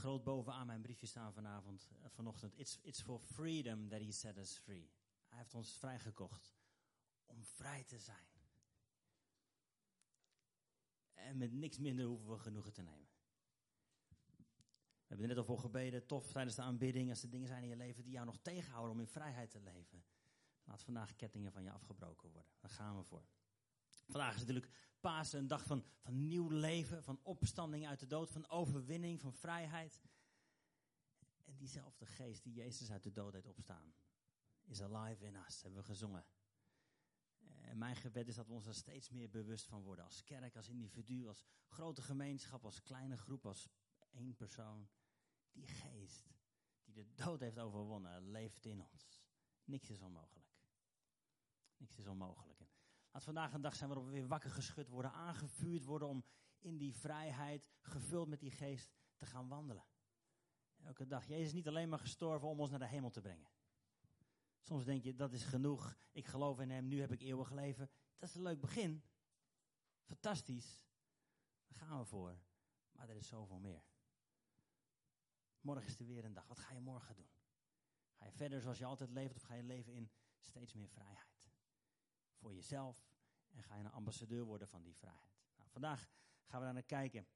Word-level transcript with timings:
groot 0.00 0.24
bovenaan 0.24 0.66
mijn 0.66 0.82
briefje 0.82 1.06
staan 1.06 1.32
vanavond, 1.32 1.90
eh, 2.02 2.08
vanochtend. 2.08 2.58
It's, 2.58 2.78
it's 2.82 3.02
for 3.02 3.20
freedom 3.20 3.88
that 3.88 4.00
he 4.00 4.12
set 4.12 4.36
us 4.36 4.58
free. 4.58 4.90
Hij 5.28 5.38
heeft 5.38 5.54
ons 5.54 5.76
vrijgekocht 5.76 6.54
om 7.26 7.44
vrij 7.44 7.84
te 7.84 7.98
zijn. 7.98 8.28
En 11.12 11.38
met 11.38 11.52
niks 11.52 11.78
minder 11.78 12.06
hoeven 12.06 12.30
we 12.30 12.38
genoegen 12.38 12.72
te 12.72 12.82
nemen. 12.82 13.08
We 14.08 15.16
hebben 15.16 15.28
er 15.28 15.34
net 15.34 15.38
al 15.38 15.54
voor 15.54 15.60
gebeden, 15.60 16.06
tof 16.06 16.32
tijdens 16.32 16.56
de 16.56 16.62
aanbidding, 16.62 17.10
als 17.10 17.22
er 17.22 17.30
dingen 17.30 17.48
zijn 17.48 17.62
in 17.62 17.68
je 17.68 17.76
leven 17.76 18.02
die 18.02 18.12
jou 18.12 18.26
nog 18.26 18.38
tegenhouden 18.42 18.92
om 18.92 19.00
in 19.00 19.06
vrijheid 19.06 19.50
te 19.50 19.60
leven. 19.60 20.04
Laat 20.64 20.82
vandaag 20.82 21.16
kettingen 21.16 21.52
van 21.52 21.62
je 21.62 21.70
afgebroken 21.70 22.30
worden. 22.30 22.52
Daar 22.58 22.70
gaan 22.70 22.96
we 22.96 23.02
voor. 23.02 23.24
Vandaag 24.06 24.34
is 24.34 24.40
natuurlijk 24.40 24.70
Pasen, 25.00 25.38
een 25.38 25.46
dag 25.46 25.64
van, 25.64 25.84
van 25.98 26.26
nieuw 26.26 26.48
leven, 26.48 27.02
van 27.02 27.20
opstanding 27.22 27.86
uit 27.86 28.00
de 28.00 28.06
dood, 28.06 28.30
van 28.30 28.48
overwinning, 28.48 29.20
van 29.20 29.32
vrijheid. 29.32 30.00
En 31.44 31.56
diezelfde 31.56 32.06
geest 32.06 32.42
die 32.42 32.52
Jezus 32.52 32.90
uit 32.90 33.02
de 33.02 33.12
dood 33.12 33.32
heeft 33.32 33.46
opstaan, 33.46 33.94
is 34.64 34.82
alive 34.82 35.24
in 35.24 35.36
us, 35.36 35.62
hebben 35.62 35.80
we 35.80 35.86
gezongen. 35.86 36.26
En 37.60 37.78
mijn 37.78 37.96
gebed 37.96 38.28
is 38.28 38.34
dat 38.34 38.46
we 38.46 38.52
ons 38.52 38.66
er 38.66 38.74
steeds 38.74 39.10
meer 39.10 39.30
bewust 39.30 39.66
van 39.66 39.82
worden. 39.82 40.04
Als 40.04 40.24
kerk, 40.24 40.56
als 40.56 40.68
individu, 40.68 41.28
als 41.28 41.44
grote 41.66 42.02
gemeenschap, 42.02 42.64
als 42.64 42.82
kleine 42.82 43.16
groep, 43.16 43.46
als 43.46 43.68
één 44.10 44.34
persoon. 44.34 44.88
Die 45.52 45.66
geest 45.66 46.30
die 46.84 46.94
de 46.94 47.14
dood 47.14 47.40
heeft 47.40 47.58
overwonnen, 47.58 48.30
leeft 48.30 48.64
in 48.64 48.80
ons. 48.80 49.22
Niks 49.64 49.90
is 49.90 50.00
onmogelijk. 50.00 50.58
Niks 51.76 51.98
is 51.98 52.06
onmogelijk. 52.06 52.69
Laat 53.10 53.24
vandaag 53.24 53.52
een 53.52 53.60
dag 53.60 53.74
zijn 53.74 53.88
waarop 53.88 54.06
we 54.06 54.12
weer 54.12 54.26
wakker 54.26 54.50
geschud 54.50 54.88
worden, 54.88 55.12
aangevuurd 55.12 55.84
worden 55.84 56.08
om 56.08 56.24
in 56.58 56.78
die 56.78 56.94
vrijheid, 56.94 57.68
gevuld 57.80 58.28
met 58.28 58.40
die 58.40 58.50
geest, 58.50 58.90
te 59.16 59.26
gaan 59.26 59.48
wandelen. 59.48 59.84
Elke 60.82 61.06
dag. 61.06 61.26
Jezus 61.26 61.46
is 61.46 61.52
niet 61.52 61.68
alleen 61.68 61.88
maar 61.88 61.98
gestorven 61.98 62.48
om 62.48 62.60
ons 62.60 62.70
naar 62.70 62.78
de 62.78 62.86
hemel 62.86 63.10
te 63.10 63.20
brengen. 63.20 63.50
Soms 64.60 64.84
denk 64.84 65.02
je, 65.02 65.14
dat 65.14 65.32
is 65.32 65.44
genoeg. 65.44 65.96
Ik 66.12 66.26
geloof 66.26 66.60
in 66.60 66.70
hem, 66.70 66.86
nu 66.86 67.00
heb 67.00 67.12
ik 67.12 67.20
eeuwig 67.20 67.50
leven. 67.50 67.90
Dat 68.18 68.28
is 68.28 68.34
een 68.34 68.42
leuk 68.42 68.60
begin. 68.60 69.04
Fantastisch. 70.02 70.84
Daar 71.66 71.78
gaan 71.78 71.98
we 71.98 72.04
voor. 72.04 72.38
Maar 72.92 73.08
er 73.08 73.16
is 73.16 73.28
zoveel 73.28 73.58
meer. 73.58 73.84
Morgen 75.60 75.86
is 75.86 75.98
er 75.98 76.06
weer 76.06 76.24
een 76.24 76.34
dag. 76.34 76.46
Wat 76.46 76.58
ga 76.58 76.72
je 76.72 76.80
morgen 76.80 77.14
doen? 77.14 77.30
Ga 78.12 78.24
je 78.24 78.32
verder 78.32 78.60
zoals 78.60 78.78
je 78.78 78.84
altijd 78.84 79.10
leeft 79.10 79.36
of 79.36 79.42
ga 79.42 79.54
je 79.54 79.62
leven 79.62 79.92
in 79.92 80.10
steeds 80.38 80.72
meer 80.72 80.88
vrijheid? 80.88 81.39
Voor 82.40 82.54
jezelf 82.54 83.04
en 83.50 83.62
ga 83.62 83.76
je 83.76 83.84
een 83.84 83.90
ambassadeur 83.90 84.44
worden 84.44 84.68
van 84.68 84.82
die 84.82 84.96
vrijheid. 84.96 85.40
Nou, 85.56 85.70
vandaag 85.70 86.08
gaan 86.44 86.58
we 86.58 86.64
daar 86.64 86.74
naar 86.74 86.82
kijken. 86.82 87.26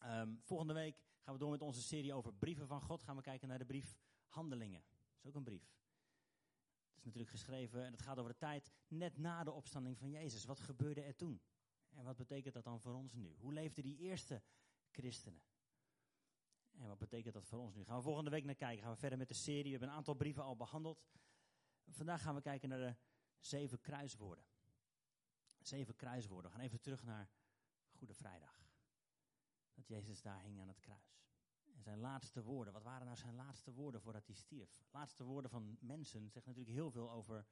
Ehm, 0.00 0.34
volgende 0.40 0.72
week 0.72 1.02
gaan 1.20 1.34
we 1.34 1.40
door 1.40 1.50
met 1.50 1.62
onze 1.62 1.82
serie 1.82 2.14
over 2.14 2.34
brieven 2.34 2.66
van 2.66 2.80
God. 2.80 3.02
Gaan 3.02 3.16
we 3.16 3.22
kijken 3.22 3.48
naar 3.48 3.58
de 3.58 3.64
brief 3.64 3.96
Handelingen. 4.26 4.84
Dat 4.88 5.22
is 5.22 5.28
ook 5.28 5.34
een 5.34 5.44
brief. 5.44 5.74
Het 6.88 6.98
is 6.98 7.04
natuurlijk 7.04 7.30
geschreven 7.30 7.84
en 7.84 7.92
het 7.92 8.02
gaat 8.02 8.18
over 8.18 8.30
de 8.30 8.38
tijd 8.38 8.72
net 8.88 9.18
na 9.18 9.44
de 9.44 9.52
opstanding 9.52 9.98
van 9.98 10.10
Jezus. 10.10 10.44
Wat 10.44 10.60
gebeurde 10.60 11.02
er 11.02 11.16
toen? 11.16 11.40
En 11.90 12.04
wat 12.04 12.16
betekent 12.16 12.54
dat 12.54 12.64
dan 12.64 12.80
voor 12.80 12.94
ons 12.94 13.14
nu? 13.14 13.34
Hoe 13.38 13.52
leefden 13.52 13.82
die 13.82 13.96
eerste 13.96 14.42
christenen? 14.90 15.42
En 16.70 16.86
wat 16.86 16.98
betekent 16.98 17.34
dat 17.34 17.46
voor 17.46 17.58
ons 17.58 17.74
nu? 17.74 17.84
Gaan 17.84 17.96
we 17.96 18.02
volgende 18.02 18.30
week 18.30 18.44
naar 18.44 18.54
kijken. 18.54 18.82
Gaan 18.82 18.92
we 18.92 18.98
verder 18.98 19.18
met 19.18 19.28
de 19.28 19.34
serie. 19.34 19.62
We 19.62 19.70
hebben 19.70 19.88
een 19.88 19.94
aantal 19.94 20.14
brieven 20.14 20.42
al 20.42 20.56
behandeld. 20.56 21.04
Vandaag 21.88 22.22
gaan 22.22 22.34
we 22.34 22.40
kijken 22.40 22.68
naar 22.68 22.78
de 22.78 22.96
zeven 23.40 23.80
kruiswoorden. 23.80 24.44
Zeven 25.58 25.96
kruiswoorden. 25.96 26.50
We 26.50 26.56
gaan 26.56 26.66
even 26.66 26.80
terug 26.80 27.04
naar 27.04 27.30
Goede 27.90 28.14
Vrijdag. 28.14 28.68
Dat 29.72 29.86
Jezus 29.86 30.22
daar 30.22 30.42
hing 30.42 30.60
aan 30.60 30.68
het 30.68 30.80
kruis. 30.80 31.18
En 31.74 31.82
zijn 31.82 31.98
laatste 31.98 32.42
woorden. 32.42 32.72
Wat 32.72 32.82
waren 32.82 33.06
nou 33.06 33.18
zijn 33.18 33.34
laatste 33.34 33.72
woorden 33.72 34.00
voordat 34.00 34.26
hij 34.26 34.34
stierf? 34.34 34.82
Laatste 34.90 35.24
woorden 35.24 35.50
van 35.50 35.76
mensen 35.80 36.30
zegt 36.30 36.46
natuurlijk 36.46 36.74
heel 36.74 36.90
veel 36.90 37.10
over 37.10 37.46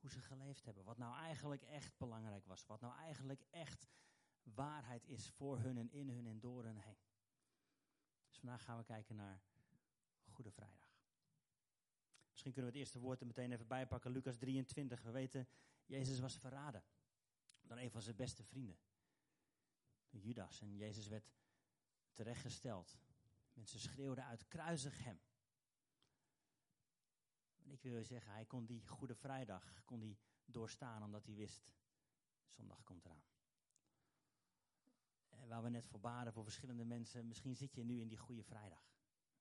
hoe 0.00 0.10
ze 0.10 0.20
geleefd 0.20 0.64
hebben. 0.64 0.84
Wat 0.84 0.98
nou 0.98 1.16
eigenlijk 1.16 1.62
echt 1.62 1.98
belangrijk 1.98 2.46
was. 2.46 2.66
Wat 2.66 2.80
nou 2.80 2.94
eigenlijk 2.96 3.44
echt 3.50 3.88
waarheid 4.42 5.06
is 5.06 5.30
voor 5.30 5.58
hun 5.58 5.78
en 5.78 5.90
in 5.90 6.08
hun 6.08 6.26
en 6.26 6.40
door 6.40 6.64
hun 6.64 6.78
heen. 6.78 6.98
Dus 8.28 8.38
vandaag 8.38 8.62
gaan 8.62 8.78
we 8.78 8.84
kijken 8.84 9.16
naar 9.16 9.42
Goede 10.24 10.50
Vrijdag. 10.50 10.79
Misschien 12.40 12.62
kunnen 12.62 12.72
we 12.72 12.78
het 12.78 12.88
eerste 12.88 13.06
woord 13.06 13.20
er 13.20 13.26
meteen 13.26 13.52
even 13.52 13.66
bijpakken. 13.66 14.10
Lucas 14.10 14.36
23. 14.36 15.02
We 15.02 15.10
weten, 15.10 15.48
Jezus 15.84 16.20
was 16.20 16.38
verraden 16.38 16.84
door 17.60 17.78
een 17.78 17.90
van 17.90 18.02
zijn 18.02 18.16
beste 18.16 18.44
vrienden. 18.44 18.78
Judas. 20.10 20.60
En 20.60 20.76
Jezus 20.76 21.08
werd 21.08 21.32
terechtgesteld. 22.12 22.98
Mensen 23.52 23.80
schreeuwden 23.80 24.24
uit, 24.24 24.48
kruisig 24.48 25.04
hem. 25.04 25.20
En 27.62 27.70
ik 27.70 27.82
wil 27.82 28.04
zeggen, 28.04 28.32
hij 28.32 28.44
kon 28.44 28.66
die 28.66 28.86
Goede 28.86 29.14
Vrijdag 29.14 29.84
kon 29.84 30.00
die 30.00 30.18
doorstaan 30.44 31.02
omdat 31.02 31.24
hij 31.24 31.34
wist, 31.34 31.70
zondag 32.48 32.82
komt 32.82 33.04
eraan 33.04 33.24
waar 35.48 35.62
we 35.62 35.68
net 35.68 35.86
voor 35.86 36.00
baden 36.00 36.32
voor 36.32 36.42
verschillende 36.42 36.84
mensen. 36.84 37.28
Misschien 37.28 37.56
zit 37.56 37.74
je 37.74 37.84
nu 37.84 38.00
in 38.00 38.08
die 38.08 38.18
goede 38.18 38.42
vrijdag. 38.42 38.89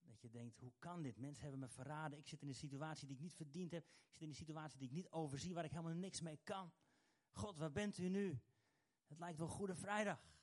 Dat 0.10 0.22
je 0.22 0.30
denkt, 0.30 0.60
hoe 0.60 0.74
kan 0.80 1.02
dit? 1.02 1.18
Mensen 1.18 1.42
hebben 1.42 1.60
me 1.60 1.68
verraden. 1.68 2.18
Ik 2.18 2.28
zit 2.28 2.42
in 2.42 2.48
een 2.48 2.56
situatie 2.56 3.08
die 3.08 3.16
ik 3.16 3.22
niet 3.22 3.34
verdiend 3.34 3.72
heb. 3.72 3.84
Ik 3.84 4.12
zit 4.12 4.22
in 4.22 4.30
een 4.30 4.36
situatie 4.36 4.80
die 4.80 4.88
ik 4.88 4.94
niet 4.94 5.10
overzie, 5.10 5.54
waar 5.54 5.66
ik 5.66 5.72
helemaal 5.72 5.94
niks 5.94 6.22
mee 6.22 6.40
kan. 6.44 6.72
God, 7.32 7.58
waar 7.58 7.72
bent 7.72 7.98
u 7.98 8.10
nu? 8.10 8.40
Het 9.08 9.20
lijkt 9.20 9.38
wel 9.38 9.48
Goede 9.48 9.76
Vrijdag. 9.76 10.38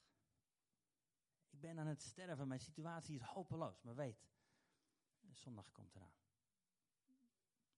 Ik 1.50 1.60
ben 1.60 1.78
aan 1.78 1.86
het 1.86 2.02
sterven, 2.02 2.48
mijn 2.48 2.60
situatie 2.60 3.14
is 3.14 3.22
hopeloos. 3.22 3.82
Maar 3.82 3.94
weet, 3.94 4.26
zondag 5.30 5.72
komt 5.72 5.94
eraan. 5.94 6.14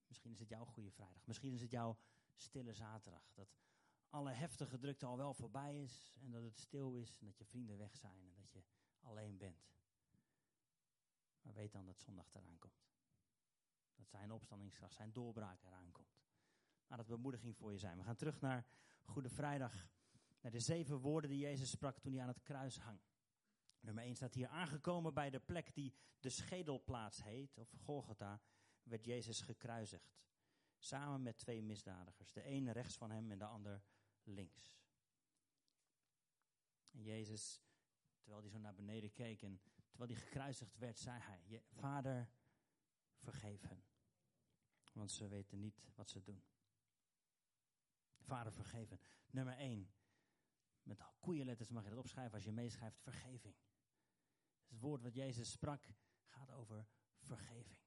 Misschien 0.07 0.33
is 0.33 0.39
het 0.39 0.49
jouw 0.49 0.65
Goede 0.65 0.91
Vrijdag. 0.91 1.27
Misschien 1.27 1.53
is 1.53 1.61
het 1.61 1.71
jouw 1.71 1.99
stille 2.37 2.73
zaterdag. 2.73 3.31
Dat 3.35 3.57
alle 4.11 4.31
heftige 4.31 4.79
drukte 4.79 5.07
al 5.07 5.17
wel 5.17 5.35
voorbij 5.35 5.83
is 5.83 6.17
en 6.21 6.31
dat 6.31 6.43
het 6.43 6.59
stil 6.59 6.95
is 6.95 7.19
en 7.19 7.27
dat 7.27 7.39
je 7.39 7.45
vrienden 7.45 7.79
weg 7.79 7.97
zijn 7.97 8.21
en 8.21 8.35
dat 8.35 8.51
je 8.51 8.63
alleen 9.01 9.37
bent. 9.37 9.78
Maar 11.43 11.55
weet 11.55 11.73
dan 11.73 11.87
dat 11.87 11.99
zondag 11.99 12.35
eraan 12.35 12.59
komt. 12.59 12.87
Dat 13.95 14.09
zijn 14.09 14.33
opstandingskracht, 14.33 14.95
zijn 14.95 15.13
doorbraak 15.13 15.63
eraan 15.63 15.93
komt. 15.93 16.21
Maar 16.87 16.99
dat 16.99 17.07
bemoediging 17.07 17.57
voor 17.57 17.73
je 17.73 17.79
zijn. 17.79 17.99
We 17.99 18.05
gaan 18.05 18.17
terug 18.17 18.41
naar 18.41 18.67
Goede 19.03 19.29
Vrijdag. 19.29 19.89
Naar 20.41 20.53
de 20.53 20.61
zeven 20.61 20.99
woorden 20.99 21.31
die 21.31 21.39
Jezus 21.39 21.71
sprak 21.71 21.99
toen 21.99 22.13
hij 22.13 22.23
aan 22.23 22.29
het 22.29 22.43
kruis 22.43 22.79
hang. 22.79 23.01
Nummer 23.81 24.05
1 24.05 24.15
staat 24.15 24.35
hier 24.35 24.49
aangekomen 24.49 25.15
bij 25.15 25.31
de 25.31 25.41
plek 25.41 25.75
die 25.75 25.95
de 26.21 26.31
schedelplaats 26.31 27.23
heet, 27.23 27.59
of 27.59 27.71
Golgotha, 27.71 28.41
werd 28.83 29.05
Jezus 29.05 29.41
gekruisigd. 29.41 30.17
Samen 30.79 31.23
met 31.23 31.37
twee 31.37 31.63
misdadigers. 31.63 32.33
De 32.33 32.43
ene 32.43 32.73
rechts 32.73 32.97
van 32.97 33.11
hem 33.11 33.31
en 33.31 33.39
de 33.39 33.45
ander 33.45 33.83
links. 34.23 34.79
En 36.91 37.03
Jezus, 37.03 37.61
terwijl 38.21 38.43
hij 38.43 38.51
zo 38.51 38.59
naar 38.59 38.75
beneden 38.75 39.13
keek 39.13 39.43
en 39.43 39.61
terwijl 39.99 40.19
hij 40.19 40.29
gekruisigd 40.29 40.79
werd, 40.79 40.99
zei 40.99 41.21
hij: 41.21 41.63
Vader, 41.71 42.31
vergeef 43.17 43.63
hen. 43.63 43.85
Want 44.93 45.11
ze 45.11 45.29
weten 45.29 45.59
niet 45.61 45.83
wat 45.95 46.11
ze 46.11 46.23
doen. 46.23 46.45
Vader, 48.19 48.53
vergeven. 48.53 49.01
Nummer 49.31 49.57
1. 49.57 49.93
Met 50.83 51.03
koeienletters 51.21 51.71
mag 51.71 51.83
je 51.83 51.89
dat 51.89 51.99
opschrijven 51.99 52.35
als 52.35 52.45
je 52.45 52.53
meeschrijft: 52.53 52.99
vergeving. 52.99 53.57
Het 54.67 54.79
woord 54.79 55.03
wat 55.03 55.15
Jezus 55.15 55.51
sprak 55.51 55.89
gaat 56.27 56.51
over 56.51 56.89
vergeving. 57.19 57.79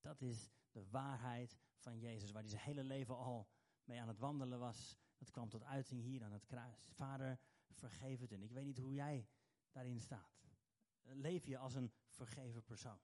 Dat 0.00 0.20
is 0.20 0.50
de 0.70 0.88
waarheid 0.88 1.58
van 1.76 1.98
Jezus, 1.98 2.30
waar 2.30 2.42
hij 2.42 2.50
zijn 2.50 2.62
hele 2.62 2.84
leven 2.84 3.16
al 3.16 3.48
mee 3.84 4.00
aan 4.00 4.08
het 4.08 4.18
wandelen 4.18 4.58
was. 4.58 4.98
Dat 5.18 5.30
kwam 5.30 5.48
tot 5.48 5.64
uiting 5.64 6.02
hier 6.02 6.24
aan 6.24 6.32
het 6.32 6.44
kruis. 6.44 6.90
Vader, 6.90 7.40
vergeef 7.70 8.20
het. 8.20 8.32
En 8.32 8.42
ik 8.42 8.52
weet 8.52 8.64
niet 8.64 8.78
hoe 8.78 8.94
jij 8.94 9.28
daarin 9.74 10.00
staat. 10.00 10.42
Leef 11.02 11.46
je 11.46 11.58
als 11.58 11.74
een 11.74 11.92
vergeven 12.08 12.62
persoon? 12.62 12.98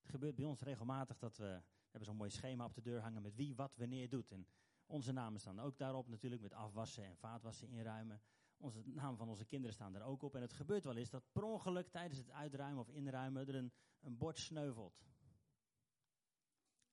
Het 0.00 0.10
gebeurt 0.10 0.34
bij 0.34 0.44
ons 0.44 0.60
regelmatig 0.60 1.18
dat 1.18 1.36
we, 1.36 1.62
hebben 1.90 2.04
zo'n 2.04 2.16
mooi 2.16 2.30
schema 2.30 2.64
op 2.64 2.74
de 2.74 2.82
deur 2.82 3.00
hangen 3.00 3.22
met 3.22 3.34
wie 3.34 3.54
wat 3.54 3.76
wanneer 3.76 4.08
doet. 4.08 4.30
En 4.30 4.46
onze 4.86 5.12
namen 5.12 5.40
staan 5.40 5.60
ook 5.60 5.78
daarop 5.78 6.08
natuurlijk 6.08 6.42
met 6.42 6.52
afwassen 6.52 7.04
en 7.04 7.16
vaatwassen 7.16 7.68
inruimen. 7.68 8.22
Onze 8.56 8.82
naam 8.84 9.16
van 9.16 9.28
onze 9.28 9.44
kinderen 9.44 9.74
staan 9.74 9.94
er 9.94 10.02
ook 10.02 10.22
op. 10.22 10.34
En 10.34 10.40
het 10.40 10.52
gebeurt 10.52 10.84
wel 10.84 10.96
eens 10.96 11.10
dat 11.10 11.32
per 11.32 11.42
ongeluk 11.42 11.88
tijdens 11.88 12.18
het 12.18 12.30
uitruimen 12.30 12.80
of 12.80 12.88
inruimen 12.88 13.48
er 13.48 13.54
een, 13.54 13.72
bord 14.16 14.38
sneuvelt. 14.38 15.02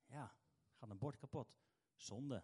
Ja, 0.05 0.35
gaat 0.73 0.89
een 0.89 0.97
bord 0.97 1.17
kapot. 1.17 1.55
Zonde. 1.95 2.43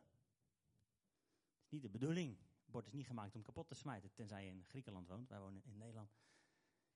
Is 1.64 1.70
niet 1.70 1.82
de 1.82 1.90
bedoeling. 1.90 2.38
Bord 2.78 2.90
is 2.90 2.96
niet 2.96 3.08
gemaakt 3.08 3.36
om 3.36 3.42
kapot 3.42 3.68
te 3.68 3.76
smijten, 3.76 4.14
tenzij 4.14 4.46
je 4.46 4.52
in 4.52 4.64
Griekenland 4.64 5.08
woont. 5.08 5.30
Wij 5.30 5.40
wonen 5.40 5.64
in 5.64 5.78
Nederland. 5.78 6.16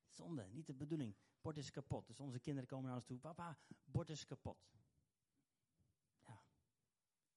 Zonde, 0.07 0.47
niet 0.47 0.65
de 0.65 0.73
bedoeling. 0.73 1.15
Bord 1.41 1.57
is 1.57 1.71
kapot. 1.71 2.07
Dus 2.07 2.19
onze 2.19 2.39
kinderen 2.39 2.69
komen 2.69 2.85
naar 2.85 2.95
ons 2.95 3.05
toe. 3.05 3.19
Papa, 3.19 3.57
bord 3.85 4.09
is 4.09 4.25
kapot. 4.25 4.69
Ja, 6.25 6.43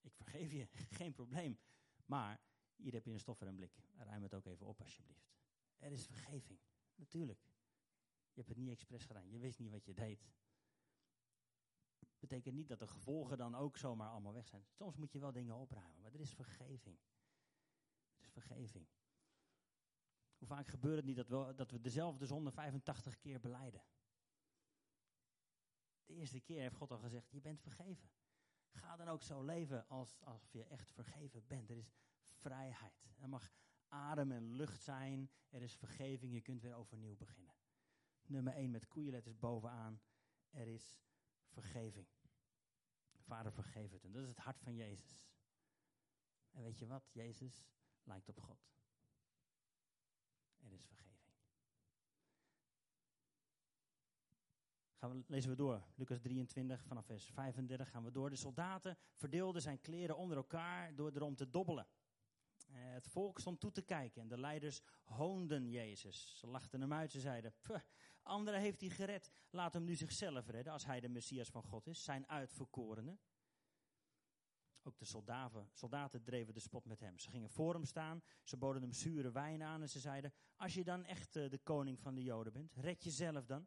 ik 0.00 0.14
vergeef 0.14 0.52
je, 0.52 0.66
geen 0.98 1.12
probleem. 1.12 1.58
Maar 2.06 2.40
hier 2.76 2.92
heb 2.92 3.04
je 3.04 3.12
een 3.12 3.20
stof 3.20 3.40
en 3.40 3.46
een 3.46 3.54
blik. 3.54 3.82
Ruim 3.96 4.22
het 4.22 4.34
ook 4.34 4.46
even 4.46 4.66
op 4.66 4.80
alsjeblieft. 4.80 5.30
Er 5.78 5.92
is 5.92 6.06
vergeving. 6.06 6.58
Natuurlijk. 6.94 7.40
Je 8.32 8.40
hebt 8.40 8.48
het 8.48 8.58
niet 8.58 8.70
expres 8.70 9.04
gedaan. 9.04 9.30
Je 9.30 9.38
wist 9.38 9.58
niet 9.58 9.70
wat 9.70 9.84
je 9.84 9.94
deed. 9.94 10.28
Betekent 12.18 12.54
niet 12.54 12.68
dat 12.68 12.78
de 12.78 12.86
gevolgen 12.86 13.38
dan 13.38 13.54
ook 13.54 13.76
zomaar 13.76 14.08
allemaal 14.08 14.32
weg 14.32 14.46
zijn. 14.46 14.66
Soms 14.70 14.96
moet 14.96 15.12
je 15.12 15.18
wel 15.18 15.32
dingen 15.32 15.54
opruimen, 15.54 16.00
maar 16.00 16.12
er 16.12 16.20
is 16.20 16.34
vergeving. 16.34 16.98
Er 18.34 18.42
vergeving. 18.42 18.86
Hoe 20.38 20.48
vaak 20.48 20.68
gebeurt 20.68 20.96
het 20.96 21.04
niet 21.04 21.16
dat 21.16 21.28
we, 21.28 21.54
dat 21.54 21.70
we 21.70 21.80
dezelfde 21.80 22.26
zonde 22.26 22.50
85 22.50 23.18
keer 23.18 23.40
beleiden? 23.40 23.82
De 26.04 26.14
eerste 26.14 26.40
keer 26.40 26.60
heeft 26.60 26.76
God 26.76 26.90
al 26.90 26.98
gezegd, 26.98 27.30
je 27.30 27.40
bent 27.40 27.60
vergeven. 27.60 28.10
Ga 28.70 28.96
dan 28.96 29.08
ook 29.08 29.22
zo 29.22 29.42
leven 29.42 29.88
als, 29.88 30.20
als 30.20 30.50
je 30.50 30.64
echt 30.64 30.92
vergeven 30.92 31.46
bent. 31.46 31.70
Er 31.70 31.76
is 31.76 31.94
vrijheid. 32.28 33.06
Er 33.20 33.28
mag 33.28 33.52
adem 33.88 34.32
en 34.32 34.52
lucht 34.52 34.82
zijn. 34.82 35.30
Er 35.48 35.62
is 35.62 35.74
vergeving. 35.74 36.32
Je 36.32 36.40
kunt 36.40 36.62
weer 36.62 36.74
overnieuw 36.74 37.16
beginnen. 37.16 37.54
Nummer 38.26 38.54
1 38.54 38.70
met 38.70 38.88
koeienletters 38.88 39.38
bovenaan. 39.38 40.00
Er 40.50 40.66
is 40.66 41.02
vergeving. 41.48 42.06
Vader, 43.20 43.52
vergeef 43.52 43.92
het. 43.92 44.04
En 44.04 44.12
dat 44.12 44.22
is 44.22 44.28
het 44.28 44.38
hart 44.38 44.60
van 44.60 44.74
Jezus. 44.74 45.30
En 46.50 46.62
weet 46.62 46.78
je 46.78 46.86
wat? 46.86 47.10
Jezus 47.12 47.68
lijkt 48.04 48.28
op 48.28 48.40
God. 48.40 48.66
Er 50.58 50.72
is 50.72 50.84
vergeving. 50.84 51.14
Gaan 54.94 55.10
we, 55.10 55.24
lezen 55.26 55.50
we 55.50 55.56
door. 55.56 55.82
Lucas 55.94 56.20
23 56.20 56.84
vanaf 56.84 57.06
vers 57.06 57.30
35 57.30 57.90
gaan 57.90 58.04
we 58.04 58.10
door. 58.10 58.30
De 58.30 58.36
soldaten 58.36 58.98
verdeelden 59.14 59.62
zijn 59.62 59.80
kleren 59.80 60.16
onder 60.16 60.36
elkaar 60.36 60.94
door 60.94 61.12
erom 61.14 61.36
te 61.36 61.50
dobbelen. 61.50 61.86
Eh, 62.68 62.92
het 62.92 63.08
volk 63.08 63.38
stond 63.38 63.60
toe 63.60 63.72
te 63.72 63.82
kijken 63.82 64.22
en 64.22 64.28
de 64.28 64.38
leiders 64.38 64.82
hoonden 65.04 65.70
Jezus. 65.70 66.38
Ze 66.38 66.46
lachten 66.46 66.80
hem 66.80 66.92
uit, 66.92 67.10
ze 67.10 67.20
zeiden, 67.20 67.54
anderen 68.22 68.60
heeft 68.60 68.80
hij 68.80 68.90
gered. 68.90 69.32
Laat 69.50 69.72
hem 69.72 69.84
nu 69.84 69.94
zichzelf 69.94 70.48
redden 70.48 70.72
als 70.72 70.84
hij 70.84 71.00
de 71.00 71.08
Messias 71.08 71.48
van 71.48 71.62
God 71.62 71.86
is, 71.86 72.04
zijn 72.04 72.28
uitverkorene. 72.28 73.18
Ook 74.86 74.98
de 74.98 75.04
soldaten, 75.04 75.68
soldaten 75.72 76.22
dreven 76.22 76.54
de 76.54 76.60
spot 76.60 76.84
met 76.84 77.00
hem. 77.00 77.18
Ze 77.18 77.30
gingen 77.30 77.50
voor 77.50 77.74
hem 77.74 77.84
staan, 77.84 78.22
ze 78.42 78.56
boden 78.56 78.82
hem 78.82 78.92
zure 78.92 79.30
wijn 79.30 79.62
aan 79.62 79.82
en 79.82 79.88
ze 79.88 79.98
zeiden, 79.98 80.32
als 80.56 80.74
je 80.74 80.84
dan 80.84 81.04
echt 81.04 81.36
eh, 81.36 81.50
de 81.50 81.58
koning 81.58 82.00
van 82.00 82.14
de 82.14 82.22
Joden 82.22 82.52
bent, 82.52 82.72
red 82.74 83.04
jezelf 83.04 83.46
dan. 83.46 83.66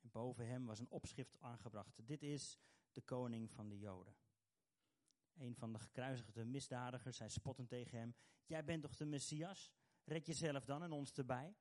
En 0.00 0.10
boven 0.10 0.46
hem 0.46 0.66
was 0.66 0.78
een 0.78 0.90
opschrift 0.90 1.38
aangebracht. 1.38 2.06
Dit 2.06 2.22
is 2.22 2.58
de 2.92 3.00
koning 3.00 3.50
van 3.50 3.68
de 3.68 3.78
Joden. 3.78 4.16
Een 5.34 5.54
van 5.54 5.72
de 5.72 5.78
gekruisigde 5.78 6.44
misdadigers 6.44 7.16
zei 7.16 7.30
spottend 7.30 7.68
tegen 7.68 7.98
hem: 7.98 8.14
Jij 8.46 8.64
bent 8.64 8.82
toch 8.82 8.96
de 8.96 9.04
Messias? 9.04 9.72
Red 10.04 10.26
jezelf 10.26 10.64
dan 10.64 10.82
en 10.82 10.92
ons 10.92 11.12
erbij? 11.12 11.56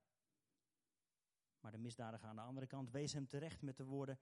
Maar 1.60 1.72
de 1.72 1.78
misdadiger 1.78 2.28
aan 2.28 2.36
de 2.36 2.42
andere 2.42 2.68
kant 2.68 2.90
wees 2.92 3.14
hem 3.14 3.28
terecht 3.28 3.62
met 3.62 3.78
de 3.78 3.84
woorden: 3.84 4.20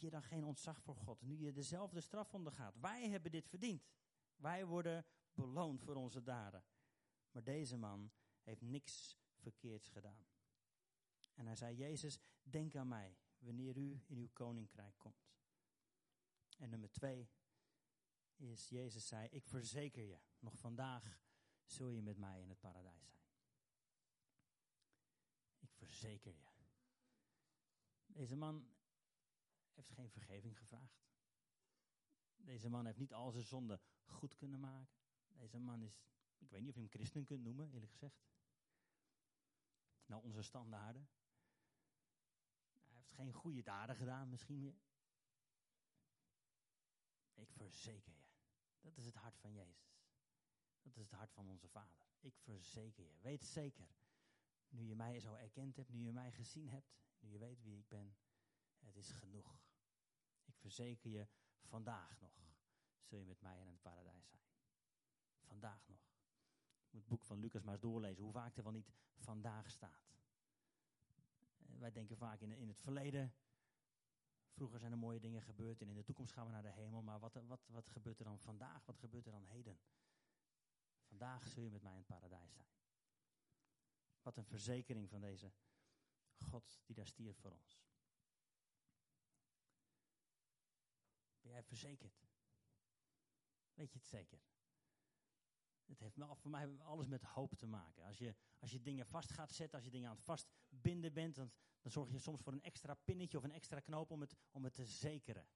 je 0.00 0.10
dan 0.10 0.22
geen 0.22 0.44
ontzag 0.44 0.82
voor 0.82 0.96
God, 0.96 1.22
nu 1.22 1.38
je 1.38 1.52
dezelfde 1.52 2.00
straf 2.00 2.34
ondergaat? 2.34 2.74
Wij 2.80 3.08
hebben 3.08 3.30
dit 3.30 3.48
verdiend. 3.48 3.88
Wij 4.36 4.66
worden 4.66 5.04
beloond 5.34 5.82
voor 5.82 5.96
onze 5.96 6.22
daden. 6.22 6.64
Maar 7.30 7.44
deze 7.44 7.76
man 7.76 8.12
heeft 8.42 8.60
niks 8.60 9.18
verkeerds 9.34 9.88
gedaan. 9.88 10.26
En 11.34 11.46
hij 11.46 11.56
zei: 11.56 11.76
Jezus, 11.76 12.18
denk 12.42 12.76
aan 12.76 12.88
mij 12.88 13.18
wanneer 13.38 13.76
u 13.76 14.02
in 14.06 14.18
uw 14.18 14.30
koninkrijk 14.32 14.98
komt. 14.98 15.30
En 16.56 16.70
nummer 16.70 16.90
twee 16.90 17.30
is, 18.36 18.68
Jezus 18.68 19.06
zei, 19.06 19.28
ik 19.28 19.46
verzeker 19.46 20.02
je, 20.02 20.18
nog 20.38 20.58
vandaag 20.58 21.20
zul 21.64 21.90
je 21.90 22.02
met 22.02 22.16
mij 22.16 22.40
in 22.40 22.48
het 22.48 22.60
paradijs 22.60 23.06
zijn. 23.06 23.24
Ik 25.58 25.72
verzeker 25.72 26.32
je. 26.32 26.48
Deze 28.06 28.36
man 28.36 28.69
heeft 29.74 29.90
geen 29.90 30.10
vergeving 30.10 30.58
gevraagd. 30.58 31.02
Deze 32.36 32.68
man 32.68 32.86
heeft 32.86 32.98
niet 32.98 33.12
al 33.12 33.30
zijn 33.30 33.44
zonden 33.44 33.80
goed 34.04 34.34
kunnen 34.34 34.60
maken. 34.60 34.98
Deze 35.28 35.58
man 35.58 35.82
is, 35.82 36.02
ik 36.38 36.50
weet 36.50 36.60
niet 36.60 36.68
of 36.68 36.74
je 36.74 36.80
hem 36.80 36.90
christen 36.90 37.24
kunt 37.24 37.42
noemen, 37.42 37.70
eerlijk 37.70 37.92
gezegd. 37.92 38.22
Nou, 40.06 40.22
onze 40.22 40.42
standaarden 40.42 41.08
geen 43.20 43.32
goede 43.32 43.62
daden 43.62 43.96
gedaan, 43.96 44.28
misschien 44.28 44.58
meer. 44.58 44.80
Ik 47.34 47.50
verzeker 47.50 48.12
je. 48.12 48.28
Dat 48.80 48.96
is 48.96 49.04
het 49.04 49.14
hart 49.14 49.38
van 49.38 49.52
Jezus. 49.52 49.98
Dat 50.82 50.96
is 50.96 51.02
het 51.02 51.10
hart 51.10 51.32
van 51.32 51.48
onze 51.48 51.68
Vader. 51.68 52.06
Ik 52.20 52.36
verzeker 52.36 53.04
je. 53.04 53.18
Weet 53.20 53.44
zeker. 53.44 53.88
Nu 54.68 54.82
je 54.82 54.94
mij 54.94 55.20
zo 55.20 55.34
erkend 55.34 55.76
hebt, 55.76 55.88
nu 55.88 56.04
je 56.04 56.12
mij 56.12 56.32
gezien 56.32 56.68
hebt, 56.68 56.92
nu 57.18 57.30
je 57.30 57.38
weet 57.38 57.62
wie 57.62 57.78
ik 57.78 57.88
ben, 57.88 58.16
het 58.86 58.96
is 58.96 59.10
genoeg. 59.10 59.60
Ik 60.44 60.56
verzeker 60.56 61.10
je, 61.10 61.26
vandaag 61.62 62.20
nog 62.20 62.38
zul 63.00 63.18
je 63.18 63.24
met 63.24 63.40
mij 63.40 63.60
in 63.60 63.68
het 63.68 63.82
paradijs 63.82 64.28
zijn. 64.28 64.42
Vandaag 65.40 65.88
nog. 65.88 66.00
Je 66.84 66.90
moet 66.90 67.00
het 67.00 67.08
boek 67.08 67.24
van 67.24 67.38
Lucas 67.38 67.62
maar 67.62 67.72
eens 67.72 67.82
doorlezen, 67.82 68.22
hoe 68.22 68.32
vaak 68.32 68.56
er 68.56 68.62
wel 68.62 68.72
niet 68.72 68.92
vandaag 69.16 69.70
staat 69.70 70.10
wij 71.80 71.92
denken 71.92 72.16
vaak 72.16 72.40
in, 72.40 72.50
in 72.50 72.68
het 72.68 72.80
verleden. 72.80 73.34
Vroeger 74.50 74.78
zijn 74.78 74.92
er 74.92 74.98
mooie 74.98 75.20
dingen 75.20 75.42
gebeurd 75.42 75.80
en 75.80 75.88
in 75.88 75.94
de 75.94 76.02
toekomst 76.02 76.32
gaan 76.32 76.46
we 76.46 76.52
naar 76.52 76.62
de 76.62 76.70
hemel. 76.70 77.02
Maar 77.02 77.18
wat, 77.18 77.34
wat, 77.46 77.66
wat 77.66 77.88
gebeurt 77.88 78.18
er 78.18 78.24
dan 78.24 78.38
vandaag? 78.38 78.84
Wat 78.86 78.98
gebeurt 78.98 79.26
er 79.26 79.32
dan 79.32 79.44
heden? 79.44 79.78
Vandaag 81.02 81.46
zul 81.46 81.62
je 81.62 81.70
met 81.70 81.82
mij 81.82 81.92
in 81.92 81.98
het 81.98 82.06
paradijs 82.06 82.52
zijn. 82.52 82.68
Wat 84.22 84.36
een 84.36 84.44
verzekering 84.44 85.08
van 85.08 85.20
deze 85.20 85.52
God 86.36 86.80
die 86.86 86.94
daar 86.94 87.06
stierf 87.06 87.36
voor 87.36 87.50
ons. 87.50 87.80
Ben 91.40 91.52
jij 91.52 91.62
verzekerd? 91.62 92.20
Weet 93.74 93.92
je 93.92 93.98
het 93.98 94.06
zeker? 94.06 94.40
Het 95.86 96.00
heeft 96.00 96.16
voor 96.40 96.50
mij 96.50 96.78
alles 96.78 97.06
met 97.06 97.22
hoop 97.22 97.54
te 97.54 97.66
maken. 97.66 98.04
Als 98.04 98.18
je, 98.18 98.34
als 98.58 98.70
je 98.70 98.80
dingen 98.80 99.06
vast 99.06 99.32
gaat 99.32 99.52
zetten, 99.52 99.74
als 99.76 99.84
je 99.84 99.90
dingen 99.90 100.08
aan 100.08 100.16
het 100.16 100.24
vastbinden 100.24 101.12
bent, 101.12 101.34
dan, 101.34 101.52
dan 101.80 101.92
zorg 101.92 102.10
je 102.10 102.18
soms 102.18 102.40
voor 102.42 102.52
een 102.52 102.62
extra 102.62 102.94
pinnetje 102.94 103.38
of 103.38 103.44
een 103.44 103.52
extra 103.52 103.80
knoop 103.80 104.10
om 104.10 104.20
het, 104.20 104.36
om 104.50 104.64
het 104.64 104.74
te 104.74 104.84
zekeren. 104.84 105.48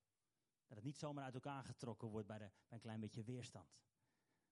Dat 0.67 0.77
het 0.77 0.87
niet 0.87 0.99
zomaar 0.99 1.25
uit 1.25 1.35
elkaar 1.35 1.65
getrokken 1.65 2.09
wordt 2.09 2.27
bij, 2.27 2.39
de, 2.39 2.51
bij 2.69 2.77
een 2.77 2.81
klein 2.81 3.01
beetje 3.01 3.25
weerstand. 3.25 3.69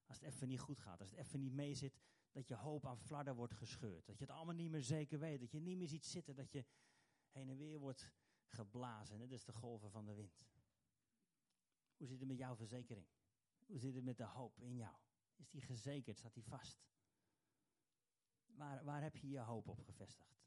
Als 0.06 0.20
het 0.20 0.32
even 0.32 0.48
niet 0.48 0.60
goed 0.60 0.80
gaat, 0.80 1.00
als 1.00 1.10
het 1.10 1.18
even 1.18 1.40
niet 1.40 1.52
mee 1.52 1.74
zit, 1.74 2.00
dat 2.32 2.48
je 2.48 2.54
hoop 2.54 2.86
aan 2.86 2.98
flarden 2.98 3.34
wordt 3.34 3.54
gescheurd. 3.54 4.06
Dat 4.06 4.18
je 4.18 4.24
het 4.24 4.34
allemaal 4.34 4.54
niet 4.54 4.70
meer 4.70 4.82
zeker 4.82 5.18
weet, 5.18 5.40
dat 5.40 5.50
je 5.50 5.60
niet 5.60 5.76
meer 5.76 5.88
ziet 5.88 6.06
zitten, 6.06 6.34
dat 6.36 6.52
je 6.52 6.64
heen 7.30 7.48
en 7.48 7.56
weer 7.56 7.78
wordt 7.78 8.10
geblazen. 8.46 9.18
Dit 9.18 9.32
is 9.32 9.44
de 9.44 9.52
golven 9.52 9.90
van 9.90 10.04
de 10.04 10.14
wind. 10.14 10.44
Hoe 12.02 12.10
zit 12.10 12.20
het 12.20 12.28
met 12.28 12.38
jouw 12.38 12.56
verzekering? 12.56 13.06
Hoe 13.66 13.78
zit 13.78 13.94
het 13.94 14.04
met 14.04 14.16
de 14.16 14.24
hoop 14.24 14.58
in 14.58 14.76
jou? 14.76 14.96
Is 15.36 15.48
die 15.48 15.60
gezekerd? 15.60 16.18
Staat 16.18 16.34
die 16.34 16.44
vast? 16.44 16.84
Waar, 18.46 18.84
waar 18.84 19.02
heb 19.02 19.16
je 19.16 19.28
je 19.28 19.38
hoop 19.38 19.68
op 19.68 19.80
gevestigd? 19.80 20.42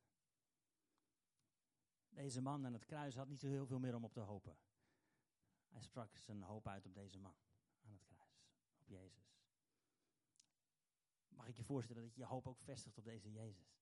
Deze 2.09 2.41
man 2.41 2.65
aan 2.65 2.73
het 2.73 2.85
kruis 2.85 3.15
had 3.15 3.27
niet 3.27 3.39
zo 3.39 3.47
heel 3.47 3.65
veel 3.65 3.79
meer 3.79 3.95
om 3.95 4.03
op 4.03 4.13
te 4.13 4.19
hopen. 4.19 4.57
Hij 5.67 5.81
sprak 5.81 6.17
zijn 6.17 6.41
hoop 6.41 6.67
uit 6.67 6.85
op 6.85 6.93
deze 6.93 7.19
man 7.19 7.35
aan 7.81 7.93
het 7.93 8.05
kruis, 8.05 8.47
op 8.77 8.87
Jezus. 8.87 9.39
Mag 11.27 11.47
ik 11.47 11.55
je 11.55 11.63
voorstellen 11.63 12.03
dat 12.03 12.13
je 12.13 12.21
je 12.21 12.27
hoop 12.27 12.47
ook 12.47 12.59
vestigt 12.59 12.97
op 12.97 13.03
deze 13.03 13.31
Jezus? 13.31 13.79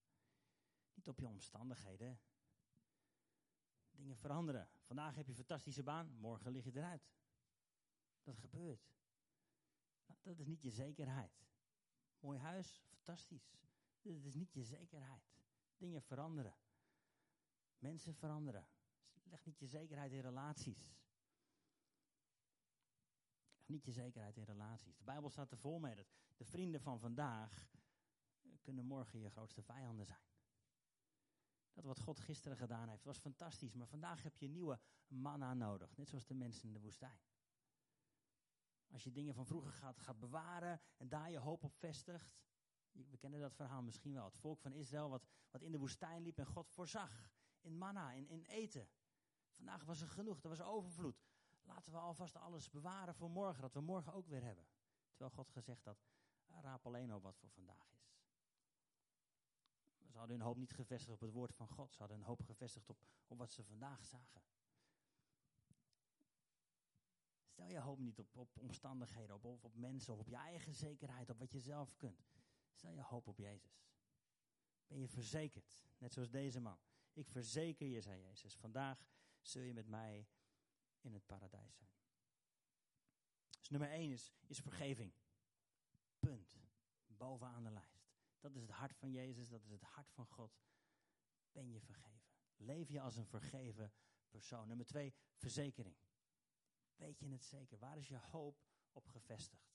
Niet 0.93 1.07
op 1.07 1.19
je 1.19 1.27
omstandigheden. 1.27 2.19
Dingen 3.91 4.17
veranderen. 4.17 4.69
Vandaag 4.83 5.15
heb 5.15 5.25
je 5.25 5.31
een 5.31 5.37
fantastische 5.37 5.83
baan, 5.83 6.15
morgen 6.17 6.51
lig 6.51 6.63
je 6.63 6.75
eruit. 6.75 7.11
Dat 8.23 8.37
gebeurt. 8.37 8.93
Nou, 10.05 10.19
dat 10.23 10.39
is 10.39 10.47
niet 10.47 10.61
je 10.61 10.71
zekerheid. 10.71 11.45
Mooi 12.19 12.39
huis, 12.39 12.81
fantastisch. 12.87 13.51
Dat 14.01 14.25
is 14.25 14.35
niet 14.35 14.53
je 14.53 14.63
zekerheid. 14.63 15.33
Dingen 15.77 16.01
veranderen. 16.01 16.55
Mensen 17.77 18.15
veranderen. 18.15 18.67
Leg 19.23 19.45
niet 19.45 19.59
je 19.59 19.67
zekerheid 19.67 20.11
in 20.11 20.19
relaties. 20.19 20.95
Leg 23.55 23.67
niet 23.67 23.85
je 23.85 23.91
zekerheid 23.91 24.37
in 24.37 24.43
relaties. 24.43 24.97
De 24.97 25.03
Bijbel 25.03 25.29
staat 25.29 25.51
er 25.51 25.57
vol 25.57 25.79
mee 25.79 25.95
dat 25.95 26.07
de 26.37 26.45
vrienden 26.45 26.81
van 26.81 26.99
vandaag 26.99 27.71
kunnen 28.61 28.85
morgen 28.85 29.19
je 29.19 29.29
grootste 29.29 29.61
vijanden 29.61 30.05
zijn. 30.05 30.25
Dat 31.73 31.83
wat 31.83 31.99
God 31.99 32.19
gisteren 32.19 32.57
gedaan 32.57 32.89
heeft 32.89 33.03
was 33.03 33.17
fantastisch, 33.17 33.73
maar 33.73 33.87
vandaag 33.87 34.23
heb 34.23 34.37
je 34.37 34.47
nieuwe 34.47 34.79
manna 35.07 35.53
nodig, 35.53 35.97
net 35.97 36.09
zoals 36.09 36.25
de 36.25 36.33
mensen 36.33 36.67
in 36.67 36.73
de 36.73 36.79
woestijn. 36.79 37.19
Als 38.93 39.03
je 39.03 39.11
dingen 39.11 39.33
van 39.33 39.45
vroeger 39.45 39.71
gaat, 39.71 39.99
gaat 39.99 40.19
bewaren 40.19 40.81
en 40.97 41.09
daar 41.09 41.31
je 41.31 41.37
hoop 41.37 41.63
op 41.63 41.75
vestigt. 41.75 42.35
We 42.91 43.17
kennen 43.17 43.39
dat 43.39 43.55
verhaal 43.55 43.81
misschien 43.81 44.13
wel. 44.13 44.25
Het 44.25 44.37
volk 44.37 44.59
van 44.59 44.73
Israël 44.73 45.09
wat, 45.09 45.27
wat 45.51 45.61
in 45.61 45.71
de 45.71 45.77
woestijn 45.77 46.21
liep 46.21 46.37
en 46.37 46.45
God 46.45 46.69
voorzag. 46.69 47.31
In 47.61 47.77
manna, 47.77 48.11
in, 48.11 48.27
in 48.27 48.43
eten. 48.43 48.87
Vandaag 49.51 49.83
was 49.85 50.01
er 50.01 50.07
genoeg, 50.07 50.43
er 50.43 50.49
was 50.49 50.61
overvloed. 50.61 51.23
Laten 51.63 51.91
we 51.91 51.97
alvast 51.97 52.35
alles 52.35 52.69
bewaren 52.69 53.15
voor 53.15 53.29
morgen, 53.29 53.61
dat 53.61 53.73
we 53.73 53.81
morgen 53.81 54.13
ook 54.13 54.27
weer 54.27 54.43
hebben. 54.43 54.65
Terwijl 55.09 55.35
God 55.35 55.49
gezegd 55.49 55.85
had, 55.85 56.03
raap 56.47 56.85
alleen 56.85 57.13
op 57.13 57.23
wat 57.23 57.37
voor 57.37 57.49
vandaag 57.49 57.91
is. 57.91 58.11
hadden 60.11 60.37
hun 60.37 60.45
hoop 60.45 60.57
niet 60.57 60.73
gevestigd 60.73 61.13
op 61.13 61.19
het 61.19 61.31
woord 61.31 61.53
van 61.53 61.67
God. 61.67 61.93
Ze 61.93 61.99
hadden 61.99 62.17
hun 62.17 62.27
hoop 62.27 62.41
gevestigd 62.41 62.89
op, 62.89 62.97
op 63.27 63.37
wat 63.37 63.51
ze 63.51 63.63
vandaag 63.63 64.05
zagen. 64.05 64.41
Stel 67.53 67.67
je 67.67 67.79
hoop 67.79 67.99
niet 67.99 68.19
op, 68.19 68.35
op 68.35 68.57
omstandigheden, 68.57 69.35
op, 69.35 69.45
op, 69.45 69.63
op 69.63 69.75
mensen 69.75 70.13
of 70.13 70.19
op 70.19 70.27
je 70.27 70.35
eigen 70.35 70.73
zekerheid, 70.73 71.29
op 71.29 71.39
wat 71.39 71.51
je 71.51 71.59
zelf 71.59 71.95
kunt. 71.97 72.25
Stel 72.71 72.91
je 72.91 73.01
hoop 73.01 73.27
op 73.27 73.37
Jezus. 73.37 73.85
Ben 74.87 74.99
je 74.99 75.07
verzekerd, 75.07 75.83
net 75.97 76.13
zoals 76.13 76.29
deze 76.29 76.59
man. 76.59 76.79
Ik 77.13 77.27
verzeker 77.27 77.87
je, 77.87 78.01
zei 78.01 78.21
Jezus, 78.21 78.55
vandaag 78.55 79.05
zul 79.41 79.61
je 79.61 79.73
met 79.73 79.87
mij 79.87 80.27
in 81.01 81.13
het 81.13 81.25
paradijs 81.25 81.75
zijn. 81.75 81.89
Dus 83.59 83.69
nummer 83.69 83.89
één 83.89 84.11
is, 84.11 84.33
is 84.47 84.59
vergeving. 84.59 85.13
Punt. 86.19 86.59
Bovenaan 87.07 87.63
de 87.63 87.71
lijst. 87.71 88.11
Dat 88.39 88.55
is 88.55 88.61
het 88.61 88.71
hart 88.71 88.97
van 88.97 89.11
Jezus, 89.11 89.49
dat 89.49 89.63
is 89.63 89.71
het 89.71 89.83
hart 89.83 90.11
van 90.11 90.25
God. 90.25 90.61
Ben 91.51 91.71
je 91.71 91.79
vergeven? 91.79 92.31
Leef 92.55 92.89
je 92.89 93.01
als 93.01 93.15
een 93.15 93.27
vergeven 93.27 93.93
persoon? 94.29 94.67
Nummer 94.67 94.85
twee, 94.85 95.13
verzekering. 95.35 95.95
Weet 96.95 97.19
je 97.19 97.27
het 97.27 97.43
zeker? 97.43 97.77
Waar 97.77 97.97
is 97.97 98.07
je 98.07 98.17
hoop 98.17 98.63
op 98.91 99.07
gevestigd? 99.07 99.73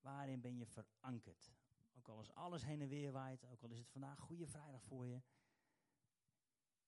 Waarin 0.00 0.40
ben 0.40 0.56
je 0.56 0.66
verankerd? 0.66 1.52
Ook 1.96 2.08
al 2.08 2.20
is 2.20 2.32
alles 2.32 2.64
heen 2.64 2.80
en 2.80 2.88
weer 2.88 3.12
waait, 3.12 3.44
ook 3.44 3.62
al 3.62 3.70
is 3.70 3.78
het 3.78 3.90
vandaag 3.90 4.18
Goede 4.18 4.46
Vrijdag 4.46 4.82
voor 4.82 5.06
je, 5.06 5.22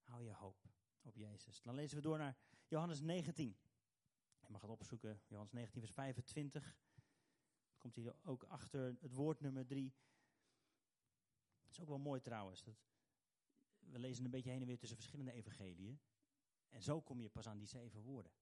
hou 0.02 0.24
je 0.24 0.32
hoop 0.32 0.68
op 1.02 1.16
Jezus. 1.16 1.62
Dan 1.62 1.74
lezen 1.74 1.96
we 1.96 2.02
door 2.02 2.18
naar 2.18 2.36
Johannes 2.66 3.00
19. 3.00 3.56
Je 4.40 4.50
mag 4.50 4.60
het 4.60 4.70
opzoeken, 4.70 5.22
Johannes 5.26 5.52
19, 5.52 5.80
vers 5.80 5.92
25. 5.92 6.76
komt 7.78 7.94
hier 7.94 8.16
ook 8.22 8.42
achter 8.44 8.96
het 9.00 9.12
woord 9.12 9.40
nummer 9.40 9.66
3. 9.66 9.94
Dat 11.62 11.72
is 11.72 11.80
ook 11.80 11.88
wel 11.88 11.98
mooi 11.98 12.20
trouwens. 12.20 12.62
Dat 12.62 12.74
we 13.78 13.98
lezen 13.98 14.24
een 14.24 14.30
beetje 14.30 14.50
heen 14.50 14.60
en 14.60 14.66
weer 14.66 14.78
tussen 14.78 14.96
verschillende 14.96 15.32
evangeliën. 15.32 16.00
En 16.68 16.82
zo 16.82 17.00
kom 17.00 17.20
je 17.20 17.28
pas 17.28 17.48
aan 17.48 17.58
die 17.58 17.66
zeven 17.66 18.00
woorden. 18.00 18.32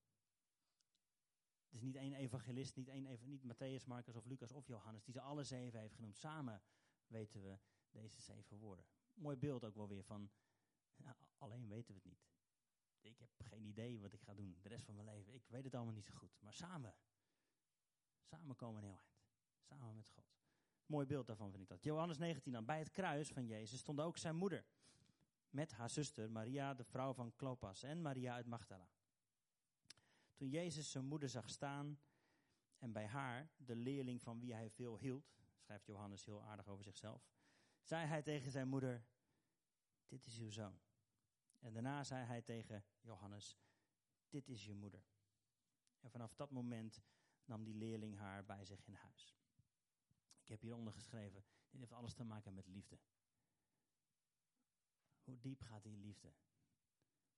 Het 1.73 1.81
is 1.81 1.87
niet 1.87 1.97
één 1.97 2.15
evangelist, 2.15 2.77
niet, 2.77 2.89
één, 2.89 3.19
niet 3.23 3.43
Matthäus, 3.43 3.87
Marcus 3.87 4.17
of 4.17 4.25
Lucas 4.25 4.53
of 4.53 4.67
Johannes, 4.67 5.05
die 5.05 5.15
ze 5.15 5.21
alle 5.21 5.45
zeven 5.45 5.81
heeft 5.81 5.95
genoemd. 5.95 6.17
Samen 6.17 6.63
weten 7.07 7.43
we 7.43 7.59
deze 7.91 8.21
zeven 8.21 8.57
woorden. 8.57 8.85
Mooi 9.15 9.37
beeld 9.37 9.65
ook 9.65 9.75
wel 9.75 9.89
weer 9.89 10.05
van, 10.05 10.31
alleen 11.39 11.69
weten 11.69 11.95
we 11.95 12.01
het 12.01 12.09
niet. 12.09 12.31
Ik 13.01 13.19
heb 13.19 13.31
geen 13.37 13.65
idee 13.65 14.01
wat 14.01 14.13
ik 14.13 14.21
ga 14.21 14.35
doen 14.35 14.59
de 14.63 14.69
rest 14.69 14.85
van 14.85 14.95
mijn 14.95 15.07
leven. 15.07 15.35
Ik 15.35 15.49
weet 15.49 15.65
het 15.65 15.75
allemaal 15.75 15.95
niet 15.95 16.05
zo 16.05 16.15
goed. 16.15 16.41
Maar 16.41 16.53
samen, 16.53 16.95
samen 18.23 18.57
komen 18.57 18.81
we 18.81 18.87
heel 18.87 18.99
eind. 18.99 19.21
Samen 19.61 19.97
met 19.97 20.09
God. 20.09 20.33
Mooi 20.87 21.07
beeld 21.07 21.27
daarvan 21.27 21.51
vind 21.51 21.63
ik 21.63 21.69
dat. 21.69 21.83
Johannes 21.83 22.19
19 22.19 22.53
dan. 22.53 22.65
Bij 22.65 22.79
het 22.79 22.91
kruis 22.91 23.29
van 23.29 23.47
Jezus 23.47 23.79
stond 23.79 24.01
ook 24.01 24.19
zijn 24.19 24.37
moeder. 24.37 24.65
Met 25.51 25.73
haar 25.73 25.91
zuster 25.91 26.31
Maria, 26.31 26.75
de 26.75 26.85
vrouw 26.85 27.13
van 27.13 27.35
Klopas. 27.37 27.83
En 27.83 28.03
Maria 28.03 28.35
uit 28.35 28.47
Magdala. 28.47 28.89
Toen 30.43 30.51
Jezus 30.51 30.91
zijn 30.91 31.05
moeder 31.05 31.29
zag 31.29 31.51
staan 31.51 32.01
en 32.79 32.93
bij 32.93 33.07
haar, 33.07 33.51
de 33.57 33.77
leerling 33.77 34.23
van 34.23 34.41
wie 34.41 34.55
hij 34.55 34.71
veel 34.71 34.99
hield, 34.99 35.35
schrijft 35.57 35.87
Johannes 35.87 36.25
heel 36.25 36.43
aardig 36.43 36.69
over 36.69 36.85
zichzelf, 36.85 37.31
zei 37.83 38.07
hij 38.07 38.23
tegen 38.23 38.51
zijn 38.51 38.69
moeder, 38.69 39.05
dit 40.07 40.27
is 40.27 40.39
uw 40.39 40.51
zoon. 40.51 40.81
En 41.59 41.73
daarna 41.73 42.05
zei 42.05 42.25
hij 42.25 42.43
tegen 42.43 42.85
Johannes, 43.01 43.59
dit 44.29 44.49
is 44.49 44.65
je 44.65 44.75
moeder. 44.75 45.05
En 46.01 46.11
vanaf 46.11 46.35
dat 46.35 46.51
moment 46.51 47.03
nam 47.45 47.65
die 47.65 47.75
leerling 47.75 48.17
haar 48.17 48.45
bij 48.45 48.65
zich 48.65 48.87
in 48.87 48.95
huis. 48.95 49.37
Ik 50.41 50.49
heb 50.49 50.61
hieronder 50.61 50.93
geschreven, 50.93 51.45
dit 51.71 51.81
heeft 51.81 51.93
alles 51.93 52.15
te 52.15 52.25
maken 52.25 52.55
met 52.55 52.67
liefde. 52.67 52.99
Hoe 55.25 55.41
diep 55.41 55.61
gaat 55.63 55.83
die 55.83 55.97
liefde? 55.97 56.33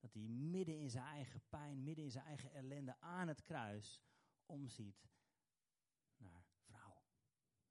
Dat 0.04 0.12
hij 0.12 0.28
midden 0.28 0.78
in 0.78 0.90
zijn 0.90 1.04
eigen 1.04 1.42
pijn, 1.48 1.82
midden 1.82 2.04
in 2.04 2.10
zijn 2.10 2.24
eigen 2.24 2.52
ellende 2.52 3.00
aan 3.00 3.28
het 3.28 3.42
kruis 3.42 4.02
omziet 4.46 5.08
naar 6.16 6.44
vrouw. 6.58 7.02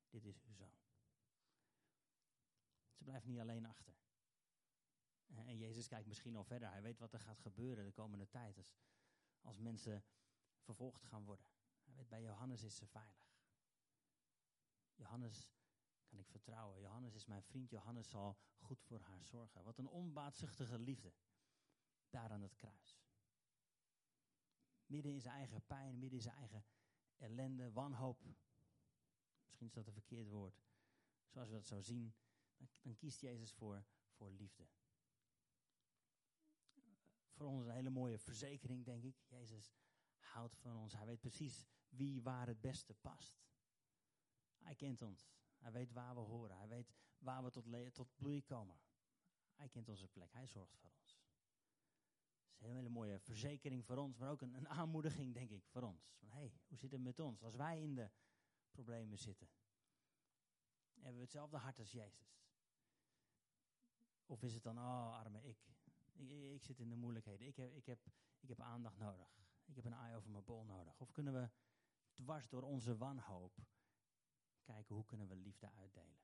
Dit 0.09 0.25
is 0.25 0.41
uw 0.41 0.53
zoon. 0.53 0.77
Ze 2.93 3.03
blijft 3.03 3.25
niet 3.25 3.39
alleen 3.39 3.65
achter. 3.65 3.93
En 5.35 5.57
Jezus 5.57 5.87
kijkt 5.87 6.07
misschien 6.07 6.35
al 6.35 6.43
verder. 6.43 6.71
Hij 6.71 6.81
weet 6.81 6.99
wat 6.99 7.13
er 7.13 7.19
gaat 7.19 7.39
gebeuren 7.39 7.85
de 7.85 7.91
komende 7.91 8.29
tijd. 8.29 8.57
Als, 8.57 8.75
als 9.41 9.59
mensen 9.59 10.05
vervolgd 10.59 11.03
gaan 11.03 11.25
worden. 11.25 11.45
Hij 11.83 11.93
weet, 11.93 12.09
bij 12.09 12.21
Johannes 12.21 12.63
is 12.63 12.75
ze 12.75 12.87
veilig. 12.87 13.37
Johannes 14.95 15.51
kan 16.05 16.19
ik 16.19 16.27
vertrouwen. 16.27 16.79
Johannes 16.79 17.13
is 17.13 17.25
mijn 17.25 17.43
vriend. 17.43 17.69
Johannes 17.69 18.09
zal 18.09 18.37
goed 18.57 18.81
voor 18.81 18.99
haar 18.99 19.25
zorgen. 19.25 19.63
Wat 19.63 19.77
een 19.77 19.89
onbaatzuchtige 19.89 20.79
liefde 20.79 21.13
daar 22.13 22.31
aan 22.31 22.41
het 22.41 22.55
kruis. 22.55 23.01
Midden 24.85 25.11
in 25.11 25.21
zijn 25.21 25.35
eigen 25.35 25.65
pijn, 25.65 25.99
midden 25.99 26.17
in 26.17 26.23
zijn 26.23 26.35
eigen 26.35 26.65
ellende, 27.17 27.71
wanhoop. 27.71 28.23
Misschien 29.45 29.67
is 29.67 29.73
dat 29.73 29.87
een 29.87 29.93
verkeerd 29.93 30.29
woord. 30.29 30.61
Zoals 31.27 31.49
we 31.49 31.55
dat 31.55 31.65
zo 31.65 31.81
zien, 31.81 32.13
dan, 32.81 32.95
kiest 32.95 33.21
Jezus 33.21 33.53
voor, 33.53 33.85
voor 34.11 34.31
liefde. 34.31 34.67
Voor 37.31 37.47
ons 37.47 37.65
een 37.65 37.71
hele 37.71 37.89
mooie 37.89 38.19
verzekering, 38.19 38.85
denk 38.85 39.03
ik. 39.03 39.15
Jezus 39.27 39.73
houdt 40.17 40.57
van 40.57 40.77
ons. 40.77 40.93
Hij 40.93 41.05
weet 41.05 41.19
precies 41.19 41.65
wie 41.89 42.21
waar 42.21 42.47
het 42.47 42.61
beste 42.61 42.93
past. 42.93 43.41
Hij 44.57 44.75
kent 44.75 45.01
ons. 45.01 45.29
Hij 45.57 45.71
weet 45.71 45.91
waar 45.91 46.15
we 46.15 46.21
horen. 46.21 46.57
Hij 46.57 46.67
weet 46.67 46.93
waar 47.17 47.43
we 47.43 47.49
tot, 47.49 47.93
tot 47.93 48.15
bloei 48.15 48.43
komen. 48.43 48.79
Hij 49.53 49.69
kent 49.69 49.89
onze 49.89 50.07
plek. 50.07 50.33
Hij 50.33 50.47
zorgt 50.47 50.75
voor 50.77 50.89
ons 50.89 51.02
een 52.63 52.75
hele 52.75 52.89
mooie 52.89 53.19
verzekering 53.19 53.85
voor 53.85 53.97
ons, 53.97 54.17
maar 54.17 54.29
ook 54.29 54.41
een, 54.41 54.53
een 54.53 54.69
aanmoediging, 54.69 55.33
denk 55.33 55.49
ik, 55.49 55.65
voor 55.65 55.81
ons. 55.81 56.13
Van, 56.19 56.29
hey, 56.29 56.53
hoe 56.67 56.77
zit 56.77 56.91
het 56.91 57.01
met 57.01 57.19
ons 57.19 57.43
als 57.43 57.55
wij 57.55 57.81
in 57.81 57.95
de 57.95 58.09
problemen 58.71 59.17
zitten? 59.17 59.49
Hebben 60.93 61.15
we 61.15 61.21
hetzelfde 61.21 61.57
hart 61.57 61.79
als 61.79 61.91
Jezus? 61.91 62.41
Of 64.25 64.43
is 64.43 64.53
het 64.53 64.63
dan, 64.63 64.77
oh, 64.77 65.17
arme 65.17 65.43
ik. 65.43 65.57
Ik, 66.13 66.29
ik 66.29 66.63
zit 66.63 66.79
in 66.79 66.89
de 66.89 66.95
moeilijkheden. 66.95 67.47
Ik 67.47 67.55
heb, 67.55 67.73
ik, 67.73 67.85
heb, 67.85 67.99
ik 68.39 68.49
heb 68.49 68.59
aandacht 68.59 68.97
nodig. 68.97 69.41
Ik 69.65 69.75
heb 69.75 69.85
een 69.85 69.93
eye 69.93 70.15
over 70.15 70.31
mijn 70.31 70.43
bol 70.43 70.63
nodig. 70.63 70.99
Of 70.99 71.11
kunnen 71.11 71.33
we 71.33 71.49
dwars 72.13 72.49
door 72.49 72.63
onze 72.63 72.97
wanhoop 72.97 73.61
kijken 74.63 74.95
hoe 74.95 75.05
kunnen 75.05 75.27
we 75.27 75.35
liefde 75.35 75.71
uitdelen? 75.71 76.21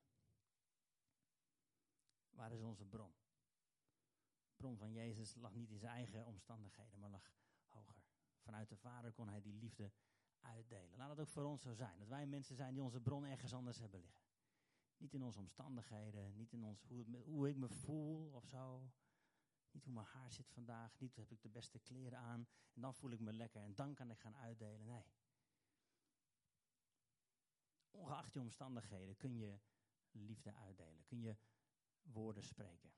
Waar 2.29 2.51
is 2.51 2.61
onze 2.61 2.85
bron? 2.85 3.13
Bron 4.59 4.77
van 4.77 4.91
Jezus 4.91 5.35
lag 5.35 5.53
niet 5.53 5.69
in 5.69 5.79
zijn 5.79 5.91
eigen 5.91 6.25
omstandigheden, 6.25 6.99
maar 6.99 7.09
lag 7.09 7.31
hoger. 7.67 8.03
Vanuit 8.39 8.69
de 8.69 8.75
Vader 8.75 9.11
kon 9.11 9.29
hij 9.29 9.41
die 9.41 9.53
liefde 9.53 9.91
uitdelen. 10.39 10.97
Laat 10.97 11.09
het 11.09 11.19
ook 11.19 11.27
voor 11.27 11.43
ons 11.43 11.61
zo 11.61 11.73
zijn. 11.73 11.97
Dat 11.97 12.07
wij 12.07 12.25
mensen 12.25 12.55
zijn 12.55 12.73
die 12.73 12.83
onze 12.83 13.01
bron 13.01 13.25
ergens 13.25 13.53
anders 13.53 13.79
hebben 13.79 13.99
liggen. 13.99 14.23
Niet 14.97 15.13
in 15.13 15.23
onze 15.23 15.39
omstandigheden, 15.39 16.35
niet 16.35 16.53
in 16.53 16.63
ons, 16.63 16.83
hoe, 16.83 17.05
hoe 17.17 17.49
ik 17.49 17.55
me 17.55 17.69
voel 17.69 18.31
of 18.31 18.45
zo. 18.45 18.91
Niet 19.71 19.83
hoe 19.83 19.93
mijn 19.93 20.05
haar 20.05 20.31
zit 20.31 20.49
vandaag, 20.49 20.99
niet 20.99 21.15
heb 21.15 21.31
ik 21.31 21.41
de 21.41 21.49
beste 21.49 21.79
kleren 21.79 22.19
aan. 22.19 22.47
En 22.73 22.81
dan 22.81 22.95
voel 22.95 23.11
ik 23.11 23.19
me 23.19 23.33
lekker 23.33 23.61
en 23.61 23.75
dan 23.75 23.93
kan 23.93 24.11
ik 24.11 24.19
gaan 24.19 24.37
uitdelen. 24.37 24.85
Nee. 24.85 25.05
Ongeacht 27.91 28.33
je 28.33 28.39
omstandigheden 28.39 29.17
kun 29.17 29.37
je 29.37 29.59
liefde 30.11 30.53
uitdelen. 30.53 31.05
Kun 31.05 31.21
je 31.21 31.37
woorden 32.01 32.43
spreken 32.43 32.91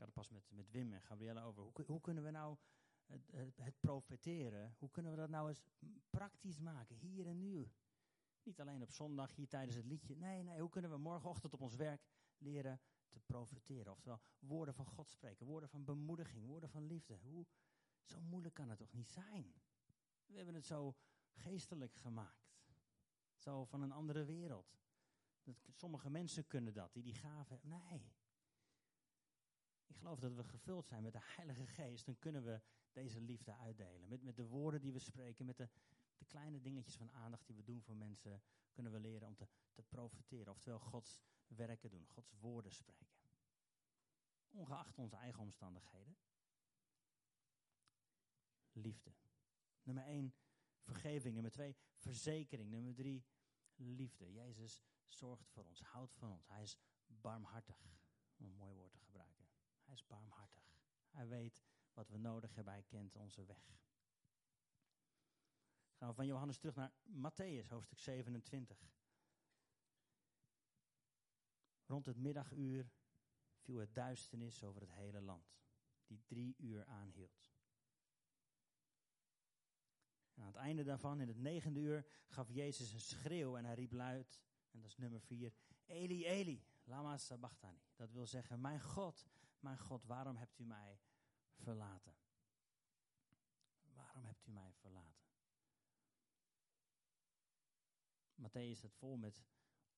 had 0.00 0.08
het 0.08 0.16
pas 0.16 0.28
met, 0.28 0.50
met 0.50 0.70
Wim 0.70 0.92
en 0.92 1.02
Gabrielle 1.02 1.42
over. 1.42 1.62
Hoe, 1.62 1.84
hoe 1.86 2.00
kunnen 2.00 2.24
we 2.24 2.30
nou 2.30 2.56
het, 3.06 3.56
het, 3.56 3.80
profeteren, 3.80 4.74
hoe 4.78 4.90
kunnen 4.90 5.12
we 5.12 5.18
dat 5.18 5.28
nou 5.28 5.48
eens 5.48 5.62
praktisch 6.10 6.58
maken, 6.58 6.96
hier 6.96 7.26
en 7.26 7.40
nu? 7.40 7.72
Niet 8.42 8.60
alleen 8.60 8.82
op 8.82 8.90
zondag, 8.90 9.34
hier 9.34 9.48
tijdens 9.48 9.76
het 9.76 9.84
liedje. 9.84 10.16
Nee, 10.16 10.42
nee, 10.42 10.60
hoe 10.60 10.68
kunnen 10.68 10.90
we 10.90 10.96
morgenochtend 10.96 11.52
op 11.54 11.60
ons 11.60 11.74
werk 11.74 12.02
leren 12.38 12.80
te 13.08 13.20
profeteren? 13.20 13.92
Oftewel, 13.92 14.20
woorden 14.38 14.74
van 14.74 14.86
God 14.86 15.10
spreken, 15.10 15.46
woorden 15.46 15.68
van 15.68 15.84
bemoediging, 15.84 16.46
woorden 16.46 16.70
van 16.70 16.86
liefde. 16.86 17.14
Hoe, 17.14 17.46
zo 18.04 18.20
moeilijk 18.20 18.54
kan 18.54 18.68
het 18.68 18.78
toch 18.78 18.92
niet 18.92 19.10
zijn? 19.10 19.54
We 20.26 20.36
hebben 20.36 20.54
het 20.54 20.66
zo 20.66 20.96
geestelijk 21.32 21.94
gemaakt. 21.94 22.58
Zo 23.36 23.64
van 23.64 23.82
een 23.82 23.92
andere 23.92 24.24
wereld. 24.24 24.78
Dat, 25.42 25.56
sommige 25.70 26.10
mensen 26.10 26.46
kunnen 26.46 26.74
dat, 26.74 26.92
die 26.92 27.02
die 27.02 27.14
gaven 27.14 27.52
hebben. 27.52 27.80
Nee, 27.88 28.12
ik 29.90 29.96
geloof 29.96 30.18
dat 30.18 30.34
we 30.34 30.44
gevuld 30.44 30.86
zijn 30.86 31.02
met 31.02 31.12
de 31.12 31.20
Heilige 31.22 31.66
Geest. 31.66 32.06
Dan 32.06 32.18
kunnen 32.18 32.44
we 32.44 32.60
deze 32.92 33.20
liefde 33.20 33.56
uitdelen. 33.56 34.08
Met, 34.08 34.22
met 34.22 34.36
de 34.36 34.46
woorden 34.46 34.80
die 34.80 34.92
we 34.92 34.98
spreken, 34.98 35.46
met 35.46 35.56
de, 35.56 35.68
de 36.18 36.24
kleine 36.24 36.60
dingetjes 36.60 36.96
van 36.96 37.12
aandacht 37.12 37.46
die 37.46 37.56
we 37.56 37.62
doen 37.62 37.82
voor 37.82 37.96
mensen, 37.96 38.42
kunnen 38.72 38.92
we 38.92 39.00
leren 39.00 39.28
om 39.28 39.36
te, 39.36 39.48
te 39.72 39.82
profiteren. 39.82 40.52
Oftewel 40.52 40.78
Gods 40.78 41.20
werken 41.46 41.90
doen, 41.90 42.06
Gods 42.06 42.32
woorden 42.38 42.72
spreken. 42.72 43.18
Ongeacht 44.50 44.98
onze 44.98 45.16
eigen 45.16 45.40
omstandigheden. 45.40 46.16
Liefde. 48.72 49.14
Nummer 49.82 50.04
één, 50.04 50.34
vergeving. 50.82 51.34
Nummer 51.34 51.52
twee, 51.52 51.76
verzekering. 51.96 52.70
Nummer 52.70 52.94
drie, 52.94 53.24
liefde. 53.74 54.32
Jezus 54.32 54.82
zorgt 55.06 55.48
voor 55.48 55.64
ons, 55.64 55.82
houdt 55.82 56.14
van 56.14 56.32
ons. 56.32 56.48
Hij 56.48 56.62
is 56.62 56.78
barmhartig, 57.06 57.84
om 58.36 58.44
een 58.44 58.56
mooi 58.56 58.74
woord 58.74 58.92
te 58.92 58.98
gebruiken. 58.98 59.48
Hij 59.90 59.98
is 59.98 60.06
barmhartig. 60.06 60.74
Hij 61.10 61.28
weet 61.28 61.64
wat 61.92 62.08
we 62.08 62.18
nodig 62.18 62.54
hebben, 62.54 62.72
hij 62.72 62.82
kent 62.82 63.16
onze 63.16 63.44
weg. 63.44 63.78
Gaan 65.92 66.08
we 66.08 66.14
van 66.14 66.26
Johannes 66.26 66.58
terug 66.58 66.74
naar 66.74 66.92
Matthäus, 67.06 67.68
hoofdstuk 67.68 67.98
27. 67.98 68.78
Rond 71.84 72.06
het 72.06 72.16
middaguur 72.16 72.90
viel 73.58 73.78
het 73.78 73.94
duisternis 73.94 74.64
over 74.64 74.80
het 74.80 74.92
hele 74.92 75.20
land, 75.20 75.60
die 76.06 76.22
drie 76.26 76.54
uur 76.58 76.84
aanhield. 76.84 77.52
En 80.34 80.42
aan 80.42 80.48
het 80.48 80.56
einde 80.56 80.84
daarvan, 80.84 81.20
in 81.20 81.28
het 81.28 81.38
negende 81.38 81.80
uur, 81.80 82.06
gaf 82.28 82.50
Jezus 82.50 82.92
een 82.92 83.00
schreeuw 83.00 83.56
en 83.56 83.64
hij 83.64 83.74
riep 83.74 83.92
luid, 83.92 84.40
en 84.70 84.80
dat 84.80 84.90
is 84.90 84.96
nummer 84.96 85.20
vier, 85.20 85.52
Eli, 85.84 86.26
Eli, 86.26 86.64
lama 86.82 87.18
sabachthani. 87.18 87.82
Dat 87.94 88.10
wil 88.10 88.26
zeggen, 88.26 88.60
mijn 88.60 88.80
God, 88.80 89.26
mijn 89.62 89.78
God, 89.78 90.04
waarom 90.04 90.36
hebt 90.36 90.58
u 90.58 90.64
mij 90.64 91.00
verlaten? 91.54 92.16
Waarom 93.82 94.24
hebt 94.24 94.46
u 94.46 94.50
mij 94.50 94.72
verlaten? 94.72 95.28
Matthäus 98.34 98.76
staat 98.78 98.94
vol 98.94 99.16
met 99.16 99.42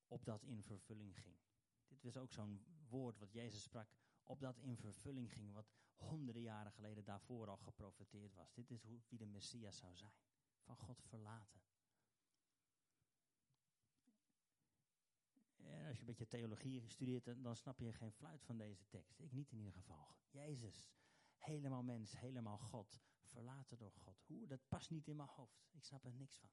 opdat 0.07 0.43
in 0.43 0.63
vervulling 0.63 1.19
ging. 1.19 1.37
Dit 1.89 2.03
was 2.03 2.17
ook 2.17 2.33
zo'n 2.33 2.65
woord 2.89 3.19
wat 3.19 3.33
Jezus 3.33 3.63
sprak, 3.63 3.95
opdat 4.23 4.59
in 4.59 4.77
vervulling 4.77 5.33
ging, 5.33 5.53
wat 5.53 5.71
honderden 5.97 6.43
jaren 6.43 6.73
geleden 6.73 7.05
daarvoor 7.05 7.49
al 7.49 7.57
geprofeteerd 7.57 8.35
was. 8.35 8.53
Dit 8.53 8.71
is 8.71 8.83
hoe, 8.83 9.01
wie 9.09 9.19
de 9.19 9.27
Messias 9.27 9.77
zou 9.77 9.97
zijn, 9.97 10.15
van 10.61 10.77
God 10.77 11.03
verlaten. 11.03 11.61
En 15.57 15.82
als 15.93 16.01
je 16.01 16.07
een 16.09 16.17
beetje 16.17 16.37
theologie 16.37 16.89
studeert, 16.89 17.43
dan 17.43 17.57
snap 17.57 17.79
je 17.79 17.93
geen 17.93 18.13
fluit 18.13 18.45
van 18.45 18.57
deze 18.57 18.87
tekst. 18.89 19.21
Ik 19.21 19.33
niet 19.33 19.53
in 19.53 19.59
ieder 19.59 19.73
geval. 19.73 20.17
Jezus, 20.31 20.93
helemaal 21.37 21.83
mens, 21.83 22.19
helemaal 22.19 22.59
God, 22.59 23.01
verlaten 23.23 23.79
door 23.79 23.93
God. 23.93 24.23
Hoe, 24.27 24.47
dat 24.47 24.69
past 24.69 24.91
niet 24.91 25.09
in 25.09 25.17
mijn 25.17 25.29
hoofd. 25.29 25.69
Ik 25.71 25.85
snap 25.85 26.05
er 26.05 26.15
niks 26.15 26.37
van. 26.37 26.51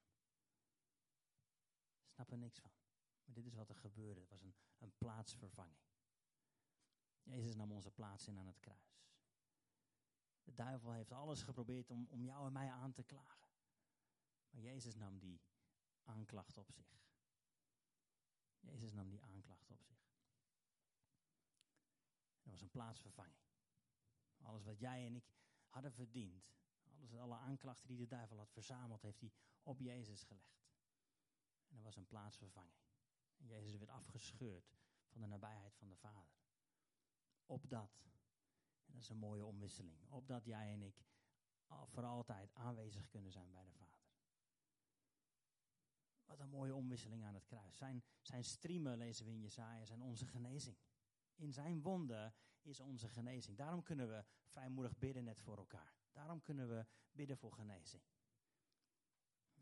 Ik 2.01 2.12
snap 2.12 2.31
er 2.31 2.38
niks 2.38 2.60
van. 2.60 2.72
Maar 3.25 3.36
dit 3.36 3.46
is 3.46 3.53
wat 3.53 3.69
er 3.69 3.75
gebeurde. 3.75 4.19
Het 4.19 4.29
was 4.29 4.41
een, 4.41 4.55
een 4.77 4.93
plaatsvervanging. 4.98 5.81
Jezus 7.24 7.55
nam 7.55 7.72
onze 7.72 7.91
plaats 7.91 8.27
in 8.27 8.38
aan 8.38 8.48
het 8.48 8.60
kruis. 8.60 9.03
De 10.43 10.53
duivel 10.53 10.91
heeft 10.91 11.12
alles 11.12 11.41
geprobeerd 11.41 11.89
om, 11.89 12.08
om 12.10 12.24
jou 12.24 12.46
en 12.46 12.53
mij 12.53 12.69
aan 12.69 12.93
te 12.93 13.03
klagen. 13.03 13.50
Maar 14.50 14.62
Jezus 14.62 14.96
nam 14.96 15.19
die 15.19 15.41
aanklacht 16.03 16.58
op 16.58 16.72
zich. 16.72 17.09
Jezus 18.60 18.94
nam 18.94 19.10
die 19.10 19.22
aanklacht 19.24 19.70
op 19.70 19.82
zich. 19.84 20.08
Er 22.44 22.51
was 22.51 22.62
een 22.62 22.70
plaatsvervanging. 22.70 23.44
Alles 24.42 24.63
wat 24.63 24.80
jij 24.80 25.06
en 25.06 25.16
ik 25.16 25.34
hadden 25.68 25.92
verdiend, 25.92 26.51
alles, 26.84 27.13
alle 27.13 27.36
aanklachten 27.36 27.88
die 27.88 27.98
de 27.98 28.08
duivel 28.08 28.38
had 28.38 28.51
verzameld, 28.51 29.01
heeft 29.01 29.20
hij 29.20 29.32
op 29.63 29.80
Jezus 29.80 30.24
gelegd. 30.24 30.68
En 31.68 31.78
er 31.78 31.84
was 31.84 31.96
een 31.96 32.08
plaatsvervanging. 32.08 32.82
En 33.38 33.48
Jezus 33.48 33.75
werd 33.75 33.89
afgescheurd 33.89 34.78
van 35.08 35.22
de 35.22 35.28
nabijheid 35.28 35.75
van 35.75 35.89
de 35.89 35.96
Vader. 35.96 36.38
Opdat, 37.46 38.08
en 38.86 38.94
dat 38.94 39.01
is 39.01 39.10
een 39.10 39.18
mooie 39.18 39.46
omwisseling, 39.46 40.10
opdat 40.10 40.46
jij 40.46 40.74
en 40.74 40.82
ik 40.82 41.04
voor 41.68 42.04
altijd 42.04 42.54
aanwezig 42.54 43.08
kunnen 43.08 43.32
zijn 43.32 43.51
bij 43.51 43.66
de 43.66 43.74
Vader. 43.74 44.09
Wat 46.29 46.39
een 46.39 46.50
mooie 46.50 46.75
omwisseling 46.75 47.24
aan 47.24 47.33
het 47.33 47.45
kruis. 47.45 47.77
Zijn, 47.77 48.03
zijn 48.21 48.43
striemen, 48.43 48.98
lezen 48.98 49.25
we 49.25 49.31
in 49.31 49.39
Jezaja, 49.39 49.86
zijn 49.86 50.01
onze 50.01 50.25
genezing. 50.25 50.77
In 51.36 51.53
zijn 51.53 51.81
wonden 51.81 52.33
is 52.62 52.79
onze 52.79 53.09
genezing. 53.09 53.57
Daarom 53.57 53.83
kunnen 53.83 54.07
we 54.07 54.25
vrijmoedig 54.45 54.97
bidden 54.97 55.23
net 55.23 55.39
voor 55.39 55.58
elkaar. 55.58 55.93
Daarom 56.12 56.41
kunnen 56.41 56.69
we 56.69 56.86
bidden 57.12 57.38
voor 57.38 57.51
genezing. 57.51 58.04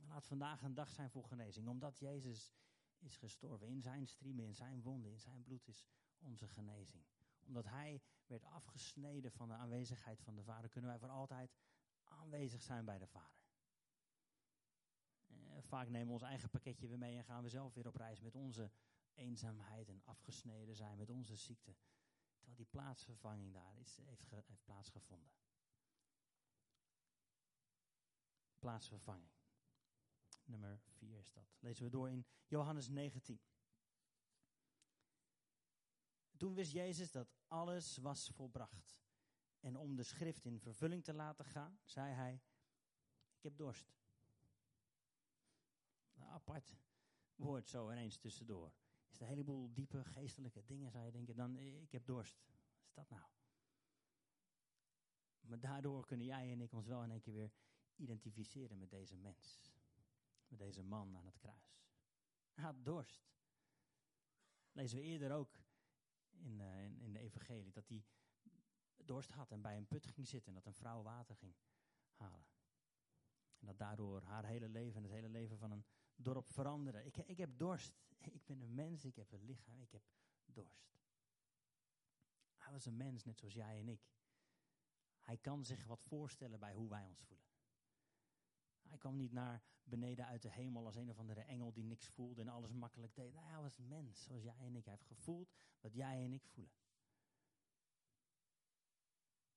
Laat 0.08 0.26
vandaag 0.26 0.62
een 0.62 0.74
dag 0.74 0.90
zijn 0.90 1.10
voor 1.10 1.24
genezing, 1.24 1.68
omdat 1.68 1.98
Jezus 1.98 2.54
is 2.98 3.18
gestorven. 3.18 3.68
In 3.68 3.82
zijn 3.82 4.08
striemen, 4.08 4.46
in 4.46 4.56
zijn 4.56 4.82
wonden, 4.82 5.12
in 5.12 5.20
zijn 5.20 5.44
bloed 5.44 5.68
is 5.68 5.86
onze 6.18 6.48
genezing. 6.48 7.06
Omdat 7.40 7.66
hij 7.66 8.02
werd 8.26 8.44
afgesneden 8.44 9.32
van 9.32 9.48
de 9.48 9.54
aanwezigheid 9.54 10.22
van 10.22 10.36
de 10.36 10.44
Vader, 10.44 10.70
kunnen 10.70 10.90
wij 10.90 11.00
voor 11.00 11.10
altijd 11.10 11.56
aanwezig 12.04 12.62
zijn 12.62 12.86
bij 12.86 12.98
de 12.98 13.08
Vader. 13.08 13.47
Eh, 15.58 15.64
vaak 15.64 15.90
nemen 15.90 16.08
we 16.08 16.14
ons 16.14 16.22
eigen 16.22 16.50
pakketje 16.50 16.88
weer 16.88 16.98
mee 16.98 17.18
en 17.18 17.24
gaan 17.24 17.44
we 17.44 17.50
zelf 17.50 17.74
weer 17.74 17.88
op 17.88 17.96
reis 17.96 18.22
met 18.22 18.36
onze 18.36 18.72
eenzaamheid 19.14 19.90
en 19.90 20.02
afgesneden 20.04 20.76
zijn, 20.76 20.98
met 20.98 21.10
onze 21.10 21.36
ziekte. 21.36 21.76
Terwijl 22.36 22.58
die 22.58 22.66
plaatsvervanging 22.66 23.54
daar 23.54 23.78
is, 23.78 23.98
heeft, 24.04 24.30
heeft 24.30 24.64
plaatsgevonden. 24.64 25.32
Plaatsvervanging. 28.60 29.32
Nummer 30.44 30.80
4 30.80 31.18
is 31.18 31.32
dat. 31.32 31.56
Lezen 31.60 31.84
we 31.84 31.90
door 31.90 32.10
in 32.10 32.26
Johannes 32.48 32.88
19. 32.88 33.42
Toen 36.38 36.54
wist 36.54 36.72
Jezus 36.72 37.12
dat 37.12 37.36
alles 37.48 37.98
was 37.98 38.30
volbracht. 38.30 38.98
En 39.60 39.76
om 39.76 39.96
de 39.96 40.04
schrift 40.04 40.46
in 40.46 40.60
vervulling 40.60 41.04
te 41.04 41.14
laten 41.14 41.46
gaan, 41.46 41.80
zei 41.84 42.14
hij: 42.14 42.42
Ik 43.36 43.44
heb 43.44 43.58
dorst. 43.58 43.96
Een 46.18 46.28
apart 46.28 46.76
woord 47.36 47.70
zo 47.70 47.92
ineens 47.92 48.18
tussendoor. 48.18 48.74
Is 49.10 49.16
er 49.16 49.22
een 49.22 49.28
heleboel 49.28 49.74
diepe 49.74 50.04
geestelijke 50.04 50.64
dingen, 50.64 50.92
zou 50.92 51.06
je 51.06 51.12
denken, 51.12 51.36
dan 51.36 51.58
ik 51.58 51.92
heb 51.92 52.06
dorst. 52.06 52.46
Wat 52.48 52.88
is 52.88 52.94
dat 52.94 53.10
nou? 53.10 53.26
Maar 55.40 55.60
daardoor 55.60 56.06
kunnen 56.06 56.26
jij 56.26 56.52
en 56.52 56.62
ik 56.62 56.74
ons 56.74 56.88
wel 56.88 57.04
in 57.04 57.12
één 57.12 57.22
keer 57.22 57.34
weer 57.34 57.52
identificeren 57.96 58.78
met 58.78 58.90
deze 58.90 59.16
mens. 59.16 59.72
Met 60.48 60.60
deze 60.60 60.84
man 60.84 61.18
aan 61.18 61.26
het 61.26 61.38
kruis. 61.38 61.82
Hij 62.54 62.64
had 62.64 62.86
dorst. 62.86 63.30
Lezen 64.72 64.98
we 64.98 65.04
eerder 65.04 65.32
ook 65.32 65.60
in, 66.32 66.60
uh, 66.60 66.84
in, 66.84 67.00
in 67.00 67.14
de 67.14 67.20
evangelie 67.20 67.72
dat 67.72 67.88
hij 67.88 68.06
dorst 69.06 69.32
had 69.32 69.52
en 69.52 69.62
bij 69.62 69.78
een 69.78 69.88
put 69.88 70.08
ging 70.08 70.28
zitten 70.28 70.48
en 70.48 70.54
dat 70.54 70.66
een 70.66 70.80
vrouw 70.80 71.02
water 71.02 71.36
ging 71.36 71.56
halen. 72.14 72.48
En 73.60 73.68
dat 73.68 73.78
daardoor 73.78 74.22
haar 74.22 74.46
hele 74.46 74.70
leven 74.70 74.96
en 74.96 75.04
het 75.04 75.12
hele 75.12 75.30
leven 75.30 75.58
van 75.58 75.72
een 75.72 75.86
dorp 76.18 76.50
veranderde. 76.50 77.06
Ik, 77.06 77.18
ik 77.18 77.38
heb 77.38 77.58
dorst. 77.58 77.94
Ik 78.18 78.46
ben 78.46 78.62
een 78.62 78.76
mens, 78.76 79.06
ik 79.06 79.16
heb 79.16 79.32
een 79.32 79.46
lichaam, 79.46 79.82
ik 79.82 79.92
heb 79.92 80.02
dorst. 80.46 80.98
Hij 82.56 82.72
was 82.72 82.86
een 82.86 82.98
mens, 82.98 83.24
net 83.24 83.40
zoals 83.40 83.54
jij 83.54 83.80
en 83.80 83.88
ik. 83.88 84.10
Hij 85.20 85.38
kan 85.38 85.66
zich 85.66 85.86
wat 85.86 86.02
voorstellen 86.02 86.60
bij 86.60 86.74
hoe 86.74 86.90
wij 86.90 87.06
ons 87.06 87.22
voelen. 87.22 87.46
Hij 88.88 88.98
kwam 88.98 89.16
niet 89.16 89.32
naar 89.32 89.64
beneden 89.84 90.26
uit 90.26 90.42
de 90.42 90.52
hemel 90.52 90.86
als 90.86 90.96
een 90.96 91.10
of 91.10 91.20
andere 91.20 91.42
engel 91.42 91.74
die 91.74 91.84
niks 91.84 92.08
voelde 92.08 92.42
en 92.42 92.48
alles 92.48 92.72
makkelijk 92.72 93.16
deed. 93.16 93.34
Hij 93.36 93.62
was 93.62 93.78
mens 93.78 94.24
zoals 94.24 94.44
jij 94.44 94.58
en 94.60 94.76
ik. 94.76 94.86
Hij 94.86 94.94
heeft 94.94 95.08
gevoeld 95.08 95.54
wat 95.80 95.94
jij 95.94 96.24
en 96.24 96.34
ik 96.34 96.46
voelen. 96.46 96.74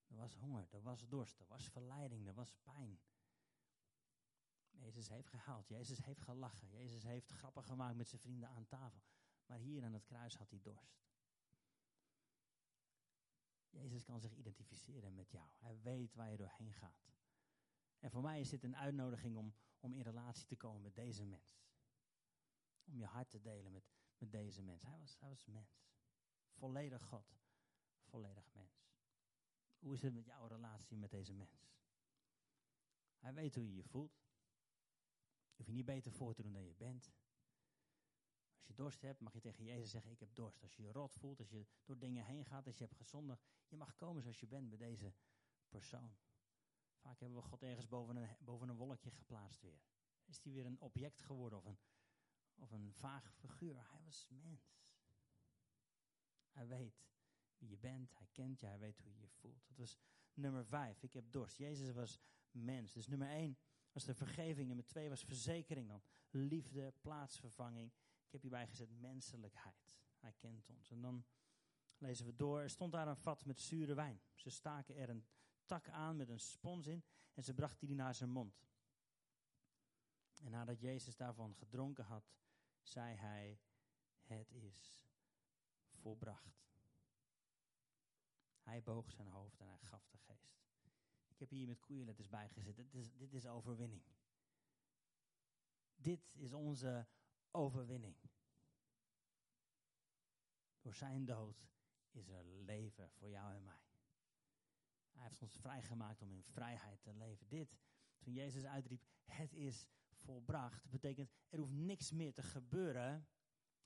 Er 0.07 0.17
was 0.17 0.35
honger, 0.35 0.69
er 0.71 0.83
was 0.83 1.09
dorst, 1.09 1.41
er 1.41 1.47
was 1.47 1.69
verleiding, 1.69 2.27
er 2.27 2.35
was 2.35 2.55
pijn. 2.63 3.01
Jezus 4.71 5.09
heeft 5.09 5.29
gehaald, 5.29 5.69
Jezus 5.69 6.05
heeft 6.05 6.21
gelachen, 6.21 6.69
Jezus 6.69 7.03
heeft 7.03 7.31
grappen 7.31 7.63
gemaakt 7.63 7.97
met 7.97 8.09
zijn 8.09 8.21
vrienden 8.21 8.49
aan 8.49 8.67
tafel. 8.67 9.03
Maar 9.47 9.59
hier 9.59 9.85
aan 9.85 9.93
het 9.93 10.05
kruis 10.05 10.37
had 10.37 10.51
hij 10.51 10.61
dorst. 10.63 11.01
Jezus 13.69 14.05
kan 14.05 14.21
zich 14.21 14.35
identificeren 14.35 15.15
met 15.15 15.31
jou. 15.31 15.49
Hij 15.59 15.81
weet 15.81 16.15
waar 16.15 16.31
je 16.31 16.37
doorheen 16.37 16.73
gaat. 16.73 17.11
En 17.99 18.11
voor 18.11 18.23
mij 18.23 18.41
is 18.41 18.49
dit 18.49 18.65
een 18.65 18.77
uitnodiging 18.77 19.37
om, 19.37 19.55
om 19.79 19.93
in 19.93 20.03
relatie 20.03 20.47
te 20.47 20.57
komen 20.57 20.83
met 20.83 20.95
deze 20.95 21.25
mens. 21.25 21.63
Om 22.85 22.97
je 22.97 23.05
hart 23.05 23.31
te 23.31 23.41
delen 23.41 23.73
met, 23.73 23.85
met 24.19 24.33
deze 24.33 24.63
mens. 24.63 24.83
Hij 24.83 24.99
was, 24.99 25.17
hij 25.19 25.29
was 25.29 25.45
mens. 25.47 25.83
Volledig 26.53 27.03
God. 27.03 27.39
Volledig 28.05 28.53
mens. 28.53 28.89
Hoe 29.79 29.95
is 29.95 30.03
het 30.03 30.15
met 30.15 30.25
jouw 30.25 30.47
relatie 30.47 30.97
met 30.97 31.11
deze 31.11 31.35
mens? 31.35 31.69
Hij 33.19 33.35
weet 33.35 33.55
hoe 33.55 33.67
je 33.67 33.75
je 33.75 33.85
voelt. 33.85 34.20
Je 35.61 35.67
hoeft 35.67 35.79
je 35.79 35.85
niet 35.85 35.95
beter 35.95 36.13
voor 36.13 36.35
te 36.35 36.43
doen 36.43 36.53
dan 36.53 36.65
je 36.65 36.75
bent. 36.75 37.11
Als 38.57 38.67
je 38.67 38.75
dorst 38.75 39.03
hebt, 39.03 39.21
mag 39.21 39.33
je 39.33 39.41
tegen 39.41 39.65
Jezus 39.65 39.91
zeggen: 39.91 40.11
Ik 40.11 40.21
heb 40.21 40.35
dorst. 40.35 40.63
Als 40.63 40.77
je 40.77 40.83
je 40.83 40.93
rot 40.93 41.15
voelt, 41.15 41.39
als 41.39 41.51
je 41.51 41.67
door 41.85 41.99
dingen 41.99 42.25
heen 42.25 42.45
gaat, 42.45 42.67
als 42.67 42.79
je 42.79 42.85
hebt 42.85 42.97
gezondigd, 42.97 43.43
je 43.69 43.77
mag 43.77 43.97
komen 43.97 44.23
zoals 44.23 44.41
je 44.41 44.47
bent 44.47 44.69
bij 44.69 44.79
deze 44.79 45.15
persoon. 45.69 46.17
Vaak 46.97 47.21
hebben 47.21 47.39
we 47.39 47.45
God 47.45 47.63
ergens 47.63 47.89
boven 47.89 48.17
een, 48.17 48.37
boven 48.39 48.69
een 48.69 48.77
wolkje 48.77 49.11
geplaatst 49.11 49.61
weer. 49.61 49.83
Is 50.25 50.43
hij 50.43 50.53
weer 50.53 50.67
een 50.67 50.81
object 50.81 51.23
geworden 51.23 51.59
of 51.59 51.65
een, 51.65 51.79
of 52.55 52.71
een 52.71 52.93
vaag 52.93 53.35
figuur? 53.35 53.91
Hij 53.91 54.03
was 54.05 54.27
mens. 54.29 54.79
Hij 56.51 56.69
weet 56.69 57.05
wie 57.59 57.69
je 57.69 57.79
bent, 57.79 58.15
hij 58.15 58.29
kent 58.33 58.61
je, 58.61 58.67
hij 58.67 58.79
weet 58.79 58.99
hoe 58.99 59.13
je 59.13 59.21
je 59.21 59.29
voelt. 59.29 59.67
Dat 59.67 59.77
was 59.77 59.99
nummer 60.35 60.67
vijf. 60.67 61.03
Ik 61.03 61.13
heb 61.13 61.33
dorst. 61.33 61.57
Jezus 61.57 61.93
was 61.93 62.21
mens. 62.51 62.93
Dus 62.93 63.07
nummer 63.07 63.29
één 63.29 63.59
was 63.93 64.05
de 64.05 64.15
vergeving. 64.15 64.67
Nummer 64.67 64.87
twee 64.87 65.09
was 65.09 65.25
verzekering 65.25 65.89
dan. 65.89 66.03
Liefde, 66.31 66.93
plaatsvervanging. 67.01 67.93
Ik 68.27 68.33
heb 68.33 68.41
hierbij 68.41 68.67
gezet 68.67 68.91
menselijkheid. 68.91 69.93
Hij 70.19 70.33
kent 70.39 70.71
ons. 70.71 70.91
En 70.91 71.01
dan 71.01 71.25
lezen 71.99 72.27
we 72.27 72.37
door. 72.37 72.61
Er 72.61 72.71
stond 72.71 72.93
daar 72.93 73.09
een 73.09 73.17
vat 73.17 73.45
met 73.45 73.61
zure 73.61 73.95
wijn. 73.95 74.21
Ze 74.35 74.51
staken 74.51 74.97
er 74.97 75.09
een 75.09 75.27
tak 75.65 75.89
aan 75.89 76.17
met 76.17 76.29
een 76.29 76.41
spons 76.41 76.87
in 76.87 77.05
en 77.35 77.45
ze 77.45 77.55
brachten 77.55 77.87
die 77.87 77.97
naar 77.97 78.15
zijn 78.15 78.31
mond. 78.31 78.69
En 80.43 80.51
nadat 80.51 80.81
Jezus 80.81 81.17
daarvan 81.17 81.55
gedronken 81.55 82.05
had, 82.05 82.33
zei 82.83 83.15
hij: 83.15 83.61
Het 84.23 84.53
is 84.53 85.09
volbracht. 85.91 86.69
Hij 88.61 88.83
boog 88.83 89.11
zijn 89.11 89.29
hoofd 89.29 89.61
en 89.61 89.69
hij 89.69 89.79
gaf 89.79 90.09
de 90.09 90.19
geest. 90.19 90.60
Ik 91.41 91.49
heb 91.49 91.59
hier 91.59 91.67
met 91.67 91.81
koeienletters 91.81 92.29
bijgezet. 92.29 92.77
Dit 92.77 92.95
is, 92.95 93.13
dit 93.13 93.33
is 93.33 93.47
overwinning. 93.47 94.03
Dit 95.97 96.35
is 96.35 96.53
onze 96.53 97.07
overwinning. 97.51 98.17
Door 100.81 100.95
zijn 100.95 101.25
dood 101.25 101.69
is 102.11 102.29
er 102.29 102.45
leven 102.45 103.11
voor 103.11 103.31
jou 103.31 103.55
en 103.55 103.65
mij. 103.65 103.83
Hij 105.11 105.23
heeft 105.23 105.43
ons 105.43 105.57
vrijgemaakt 105.57 106.23
om 106.23 106.33
in 106.33 106.43
vrijheid 106.43 107.03
te 107.03 107.15
leven. 107.15 107.49
Dit, 107.49 107.79
toen 108.19 108.33
Jezus 108.33 108.65
uitriep, 108.65 109.03
het 109.25 109.53
is 109.53 109.89
volbracht, 110.11 110.91
betekent 110.91 111.31
er 111.49 111.59
hoeft 111.59 111.73
niks 111.73 112.11
meer 112.11 112.33
te 112.33 112.43
gebeuren 112.43 113.29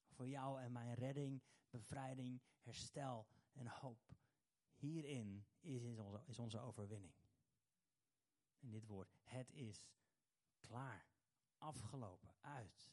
voor 0.08 0.28
jou 0.28 0.60
en 0.60 0.72
mijn 0.72 0.94
redding, 0.94 1.42
bevrijding, 1.70 2.42
herstel 2.60 3.26
en 3.52 3.66
hoop. 3.66 4.16
Hierin 4.74 5.46
is 5.60 5.84
onze, 5.84 6.22
is 6.26 6.38
onze 6.38 6.58
overwinning. 6.58 7.14
En 8.64 8.70
dit 8.70 8.86
woord, 8.86 9.14
het 9.22 9.52
is 9.52 9.84
klaar, 10.60 11.06
afgelopen, 11.58 12.34
uit. 12.40 12.92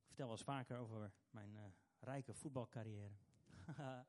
Ik 0.00 0.06
vertel 0.06 0.26
wel 0.26 0.36
eens 0.36 0.44
vaker 0.44 0.78
over 0.78 1.12
mijn 1.30 1.54
uh, 1.54 1.64
rijke 1.98 2.34
voetbalcarrière. 2.34 3.14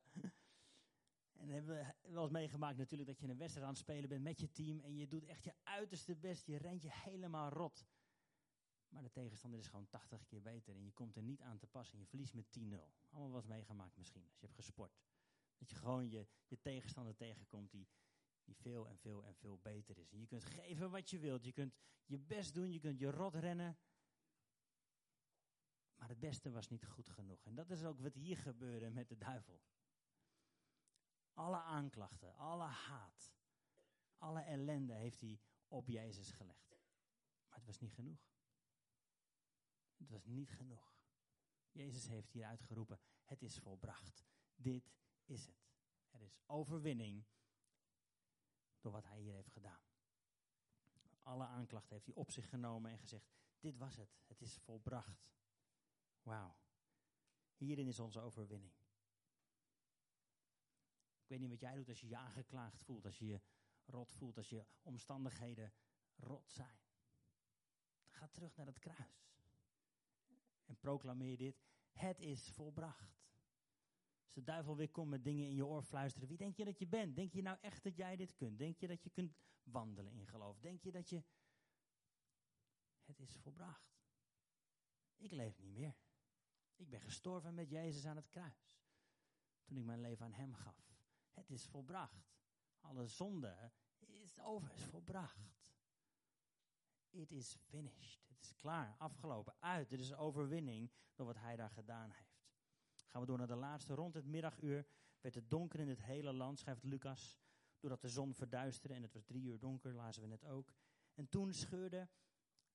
en 1.42 1.50
hebben 1.50 1.76
we 1.76 1.94
wel 2.12 2.22
eens 2.22 2.32
meegemaakt 2.32 2.78
natuurlijk 2.78 3.10
dat 3.10 3.20
je 3.20 3.28
een 3.28 3.38
wedstrijd 3.38 3.68
aan 3.68 3.74
het 3.74 3.82
spelen 3.82 4.10
bent 4.10 4.24
met 4.24 4.40
je 4.40 4.52
team 4.52 4.80
en 4.80 4.96
je 4.96 5.08
doet 5.08 5.26
echt 5.26 5.44
je 5.44 5.54
uiterste 5.64 6.16
best, 6.16 6.46
je 6.46 6.58
rent 6.58 6.82
je 6.82 6.92
helemaal 6.92 7.50
rot. 7.50 7.86
Maar 8.90 9.04
de 9.04 9.12
tegenstander 9.12 9.60
is 9.60 9.68
gewoon 9.68 9.90
80 9.90 10.26
keer 10.26 10.42
beter 10.42 10.76
en 10.76 10.84
je 10.84 10.92
komt 10.92 11.16
er 11.16 11.24
niet 11.24 11.42
aan 11.42 11.58
te 11.58 11.68
passen 11.68 11.96
en 11.96 12.02
je 12.02 12.08
verliest 12.08 12.34
met 12.34 12.60
10-0. 12.60 12.62
Allemaal 13.10 13.32
was 13.32 13.46
meegemaakt 13.46 13.98
misschien, 13.98 14.28
als 14.28 14.40
je 14.40 14.46
hebt 14.46 14.58
gesport. 14.58 14.98
Dat 15.58 15.70
je 15.70 15.76
gewoon 15.76 16.10
je, 16.10 16.28
je 16.48 16.60
tegenstander 16.60 17.16
tegenkomt 17.16 17.72
die, 17.72 17.88
die 18.44 18.56
veel 18.56 18.88
en 18.88 18.98
veel 18.98 19.26
en 19.26 19.36
veel 19.36 19.60
beter 19.60 19.98
is. 19.98 20.12
Je 20.12 20.28
kunt 20.28 20.44
geven 20.44 20.92
wat 20.92 21.10
je 21.10 21.20
wilt, 21.20 21.44
je 21.46 21.52
kunt 21.52 21.76
je 22.06 22.20
best 22.20 22.54
doen, 22.54 22.72
je 22.72 22.80
kunt 22.80 23.00
je 23.00 23.12
rot 23.12 23.36
rennen. 23.36 23.78
Maar 25.96 26.10
het 26.10 26.20
beste 26.20 26.52
was 26.52 26.70
niet 26.70 26.86
goed 26.86 27.10
genoeg. 27.10 27.46
En 27.46 27.56
dat 27.56 27.70
is 27.70 27.84
ook 27.84 28.00
wat 28.00 28.14
hier 28.14 28.38
gebeurde 28.38 28.90
met 28.90 29.10
de 29.10 29.18
duivel. 29.18 29.64
Alle 31.34 31.62
aanklachten, 31.62 32.36
alle 32.36 32.64
haat, 32.64 33.34
alle 34.18 34.42
ellende 34.42 34.94
heeft 34.94 35.22
hij 35.22 35.40
op 35.68 35.88
Jezus 35.88 36.32
gelegd. 36.32 36.80
Maar 37.48 37.58
het 37.58 37.66
was 37.66 37.80
niet 37.80 37.94
genoeg. 37.94 38.34
Het 39.98 40.10
was 40.10 40.26
niet 40.26 40.52
genoeg. 40.52 40.96
Jezus 41.72 42.08
heeft 42.08 42.32
hier 42.32 42.46
uitgeroepen: 42.46 43.00
Het 43.24 43.42
is 43.42 43.58
volbracht. 43.58 44.26
Dit 44.56 44.94
is 45.30 45.46
het. 45.46 45.66
Er 46.10 46.22
is 46.22 46.38
overwinning 46.46 47.26
door 48.80 48.92
wat 48.92 49.06
hij 49.06 49.20
hier 49.20 49.34
heeft 49.34 49.52
gedaan. 49.52 49.84
Alle 51.22 51.46
aanklachten 51.46 51.94
heeft 51.94 52.06
hij 52.06 52.16
op 52.16 52.32
zich 52.32 52.50
genomen 52.50 52.92
en 52.92 52.98
gezegd: 52.98 53.30
Dit 53.60 53.78
was 53.78 53.96
het. 53.96 54.18
Het 54.28 54.42
is 54.42 54.58
volbracht. 54.58 55.30
Wauw. 56.22 56.56
Hierin 57.56 57.88
is 57.88 58.00
onze 58.00 58.20
overwinning. 58.20 58.74
Ik 61.22 61.32
weet 61.32 61.40
niet 61.40 61.50
wat 61.50 61.60
jij 61.60 61.76
doet 61.76 61.90
als 61.90 62.02
je 62.02 62.08
je 62.08 62.18
aangeklaagd 62.18 62.82
voelt, 62.82 63.06
als 63.06 63.18
je 63.18 63.26
je 63.26 63.42
rot 63.86 64.12
voelt, 64.12 64.38
als 64.38 64.50
je 64.50 64.66
omstandigheden 64.82 65.74
rot 66.16 66.52
zijn. 66.52 66.80
Ga 68.10 68.28
terug 68.28 68.56
naar 68.56 68.66
het 68.66 68.80
kruis. 68.80 69.30
En 70.66 70.78
proclameer 70.78 71.38
dit. 71.38 71.64
Het 71.92 72.20
is 72.20 72.50
volbracht. 72.50 73.25
De 74.36 74.44
duivel 74.44 74.76
weer 74.76 74.90
komt 74.90 75.10
met 75.10 75.24
dingen 75.24 75.46
in 75.46 75.56
je 75.56 75.66
oor 75.66 75.84
fluisteren. 75.84 76.28
Wie 76.28 76.38
denk 76.38 76.56
je 76.56 76.66
dat 76.66 76.80
je 76.80 76.88
bent? 76.88 77.16
Denk 77.16 77.34
je 77.34 77.42
nou 77.42 77.58
echt 77.62 77.84
dat 77.84 77.96
jij 77.96 78.16
dit 78.16 78.36
kunt? 78.36 78.58
Denk 78.58 78.78
je 78.78 78.88
dat 78.88 79.04
je 79.04 79.10
kunt 79.10 79.36
wandelen 79.64 80.14
in 80.14 80.28
geloof? 80.28 80.60
Denk 80.60 80.82
je 80.82 80.92
dat 80.92 81.10
je... 81.10 81.24
Het 83.04 83.20
is 83.20 83.36
volbracht. 83.36 83.96
Ik 85.18 85.32
leef 85.32 85.60
niet 85.60 85.74
meer. 85.74 85.96
Ik 86.76 86.90
ben 86.90 87.02
gestorven 87.02 87.54
met 87.54 87.70
Jezus 87.70 88.06
aan 88.06 88.16
het 88.16 88.30
kruis. 88.30 88.80
Toen 89.64 89.78
ik 89.78 89.84
mijn 89.84 90.02
leven 90.02 90.26
aan 90.26 90.34
Hem 90.34 90.54
gaf. 90.54 90.98
Het 91.32 91.50
is 91.50 91.66
volbracht. 91.66 92.34
Alle 92.80 93.08
zonde 93.08 93.72
is 94.00 94.40
over, 94.40 94.72
is 94.72 94.84
volbracht. 94.84 95.56
It 97.10 97.32
is 97.32 97.56
finished. 97.56 98.28
Het 98.28 98.42
is 98.42 98.56
klaar, 98.56 98.96
afgelopen, 98.98 99.56
uit. 99.60 99.90
Dit 99.90 100.00
is 100.00 100.14
overwinning 100.14 100.92
door 101.14 101.26
wat 101.26 101.38
Hij 101.38 101.56
daar 101.56 101.72
gedaan 101.72 102.12
heeft. 102.12 102.35
Gaan 103.16 103.24
we 103.24 103.30
door 103.30 103.40
naar 103.40 103.56
de 103.56 103.56
laatste. 103.56 103.94
Rond 103.94 104.14
het 104.14 104.26
middaguur 104.26 104.88
werd 105.20 105.36
het 105.36 105.50
donker 105.50 105.80
in 105.80 105.88
het 105.88 106.02
hele 106.02 106.34
land, 106.34 106.60
schrijft 106.60 106.84
Lucas. 106.84 107.40
Doordat 107.80 108.02
de 108.02 108.10
zon 108.10 108.34
verduisterde 108.34 108.96
en 108.96 109.02
het 109.02 109.14
was 109.14 109.24
drie 109.24 109.44
uur 109.44 109.60
donker, 109.60 109.94
lazen 109.94 110.22
we 110.22 110.28
net 110.28 110.46
ook. 110.46 110.74
En 111.14 111.30
toen 111.30 111.54
scheurde 111.54 112.10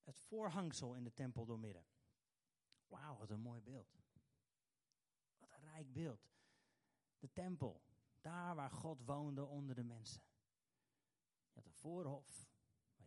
het 0.03 0.18
voorhangsel 0.18 0.94
in 0.94 1.05
de 1.05 1.12
tempel 1.12 1.44
doormidden. 1.44 1.87
Wauw, 2.87 3.16
wat 3.16 3.31
een 3.31 3.40
mooi 3.40 3.61
beeld. 3.61 3.98
Wat 5.38 5.50
een 5.50 5.61
rijk 5.61 5.92
beeld. 5.92 6.31
De 7.18 7.33
tempel, 7.33 7.83
daar 8.20 8.55
waar 8.55 8.70
God 8.70 9.05
woonde 9.05 9.44
onder 9.44 9.74
de 9.74 9.85
mensen. 9.85 10.22
Je 11.46 11.55
had 11.55 11.66
een 11.66 11.72
voorhof, 11.72 12.50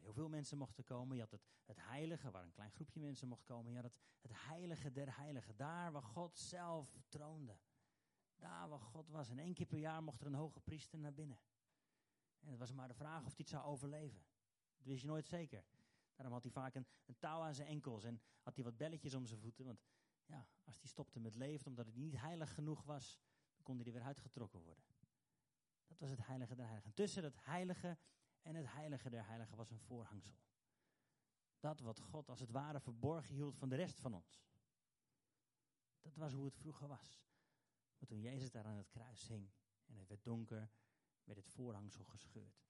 heel 0.03 0.13
veel 0.13 0.29
mensen 0.29 0.57
mochten 0.57 0.83
komen. 0.83 1.15
Je 1.15 1.21
had 1.21 1.31
het, 1.31 1.45
het 1.65 1.77
heilige, 1.79 2.31
waar 2.31 2.43
een 2.43 2.51
klein 2.51 2.71
groepje 2.71 2.99
mensen 2.99 3.27
mocht 3.27 3.43
komen. 3.43 3.71
Je 3.71 3.77
had 3.77 3.91
het, 3.91 3.97
het 4.21 4.31
heilige 4.47 4.91
der 4.91 5.17
heiligen, 5.17 5.55
daar 5.55 5.91
waar 5.91 6.03
God 6.03 6.37
zelf 6.37 6.97
troonde. 7.09 7.57
Daar 8.35 8.69
waar 8.69 8.79
God 8.79 9.09
was. 9.09 9.29
En 9.29 9.39
één 9.39 9.53
keer 9.53 9.65
per 9.65 9.77
jaar 9.77 10.03
mocht 10.03 10.21
er 10.21 10.27
een 10.27 10.33
hoge 10.33 10.59
priester 10.59 10.99
naar 10.99 11.13
binnen. 11.13 11.39
En 12.39 12.49
het 12.49 12.59
was 12.59 12.71
maar 12.71 12.87
de 12.87 12.93
vraag 12.93 13.19
of 13.19 13.27
hij 13.27 13.33
het 13.37 13.49
zou 13.49 13.63
overleven. 13.63 14.23
Dat 14.77 14.85
wist 14.85 15.01
je 15.01 15.07
nooit 15.07 15.27
zeker. 15.27 15.63
Daarom 16.15 16.33
had 16.33 16.43
hij 16.43 16.51
vaak 16.51 16.75
een, 16.75 16.87
touw 17.19 17.41
aan 17.41 17.55
zijn 17.55 17.67
enkels 17.67 18.03
en 18.03 18.21
had 18.41 18.55
hij 18.55 18.63
wat 18.63 18.77
belletjes 18.77 19.13
om 19.13 19.25
zijn 19.25 19.39
voeten. 19.39 19.65
Want 19.65 19.81
ja, 20.25 20.47
als 20.63 20.77
hij 20.77 20.87
stopte 20.87 21.19
met 21.19 21.35
leven, 21.35 21.67
omdat 21.67 21.85
het 21.85 21.95
niet 21.95 22.17
heilig 22.17 22.53
genoeg 22.53 22.83
was, 22.83 23.19
dan 23.55 23.63
kon 23.63 23.77
hij 23.77 23.85
er 23.85 23.91
weer 23.91 24.01
uitgetrokken 24.01 24.61
worden. 24.61 24.83
Dat 25.87 25.99
was 25.99 26.09
het 26.09 26.25
heilige 26.25 26.55
der 26.55 26.65
heiligen. 26.65 26.93
Tussen 26.93 27.23
het 27.23 27.45
heilige 27.45 27.97
en 28.43 28.55
het 28.55 28.71
heilige 28.71 29.09
der 29.09 29.25
heiligen 29.27 29.57
was 29.57 29.69
een 29.69 29.79
voorhangsel. 29.79 30.37
Dat 31.59 31.79
wat 31.79 31.99
God 31.99 32.29
als 32.29 32.39
het 32.39 32.51
ware 32.51 32.79
verborgen 32.79 33.33
hield 33.33 33.57
van 33.57 33.69
de 33.69 33.75
rest 33.75 33.99
van 33.99 34.13
ons. 34.13 34.45
Dat 36.01 36.15
was 36.15 36.33
hoe 36.33 36.45
het 36.45 36.55
vroeger 36.55 36.87
was. 36.87 37.23
Maar 37.97 38.07
toen 38.07 38.21
Jezus 38.21 38.51
daar 38.51 38.65
aan 38.65 38.77
het 38.77 38.89
kruis 38.89 39.27
hing 39.27 39.51
en 39.85 39.95
het 39.95 40.07
werd 40.07 40.23
donker, 40.23 40.71
werd 41.23 41.37
het 41.37 41.49
voorhangsel 41.49 42.03
gescheurd. 42.03 42.63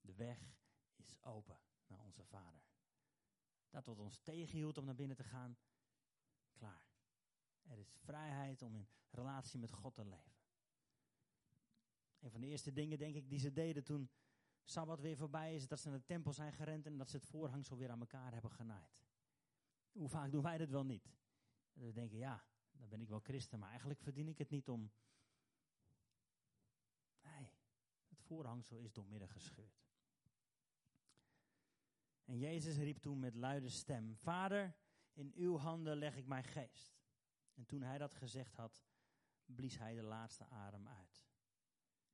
De 0.00 0.14
weg 0.14 0.56
is 0.96 1.22
open 1.22 1.58
naar 1.86 2.00
onze 2.00 2.24
Vader. 2.24 2.62
Dat 3.70 3.86
wat 3.86 3.98
ons 3.98 4.18
tegenhield 4.18 4.78
om 4.78 4.84
naar 4.84 4.94
binnen 4.94 5.16
te 5.16 5.24
gaan, 5.24 5.58
klaar. 6.52 6.92
Er 7.62 7.78
is 7.78 7.92
vrijheid 7.92 8.62
om 8.62 8.74
in 8.74 8.88
relatie 9.10 9.58
met 9.58 9.72
God 9.72 9.94
te 9.94 10.04
leven. 10.04 10.33
Een 12.24 12.30
van 12.30 12.40
de 12.40 12.46
eerste 12.46 12.72
dingen, 12.72 12.98
denk 12.98 13.14
ik, 13.14 13.28
die 13.28 13.38
ze 13.38 13.52
deden 13.52 13.84
toen 13.84 14.10
Sabbat 14.64 15.00
weer 15.00 15.16
voorbij 15.16 15.54
is, 15.54 15.66
dat 15.68 15.80
ze 15.80 15.88
naar 15.88 15.98
de 15.98 16.04
tempel 16.04 16.32
zijn 16.32 16.52
gerend 16.52 16.86
en 16.86 16.96
dat 16.96 17.10
ze 17.10 17.16
het 17.16 17.26
voorhangsel 17.26 17.76
weer 17.76 17.90
aan 17.90 18.00
elkaar 18.00 18.32
hebben 18.32 18.50
genaaid. 18.50 19.06
Hoe 19.92 20.08
vaak 20.08 20.30
doen 20.30 20.42
wij 20.42 20.58
dat 20.58 20.70
wel 20.70 20.84
niet? 20.84 21.12
we 21.72 21.92
denken, 21.92 22.18
ja, 22.18 22.44
dan 22.72 22.88
ben 22.88 23.00
ik 23.00 23.08
wel 23.08 23.20
christen, 23.20 23.58
maar 23.58 23.68
eigenlijk 23.68 24.00
verdien 24.00 24.28
ik 24.28 24.38
het 24.38 24.50
niet 24.50 24.68
om. 24.68 24.92
Nee, 27.22 27.50
het 28.08 28.20
voorhangsel 28.20 28.78
is 28.78 28.92
doormidden 28.92 29.28
gescheurd. 29.28 29.84
En 32.24 32.38
Jezus 32.38 32.76
riep 32.76 32.98
toen 32.98 33.18
met 33.18 33.34
luide 33.34 33.68
stem: 33.68 34.16
Vader, 34.16 34.76
in 35.12 35.32
uw 35.34 35.56
handen 35.56 35.96
leg 35.96 36.16
ik 36.16 36.26
mijn 36.26 36.44
geest. 36.44 37.02
En 37.54 37.66
toen 37.66 37.82
hij 37.82 37.98
dat 37.98 38.14
gezegd 38.14 38.56
had, 38.56 38.84
blies 39.44 39.78
hij 39.78 39.94
de 39.94 40.02
laatste 40.02 40.46
adem 40.48 40.88
uit. 40.88 41.33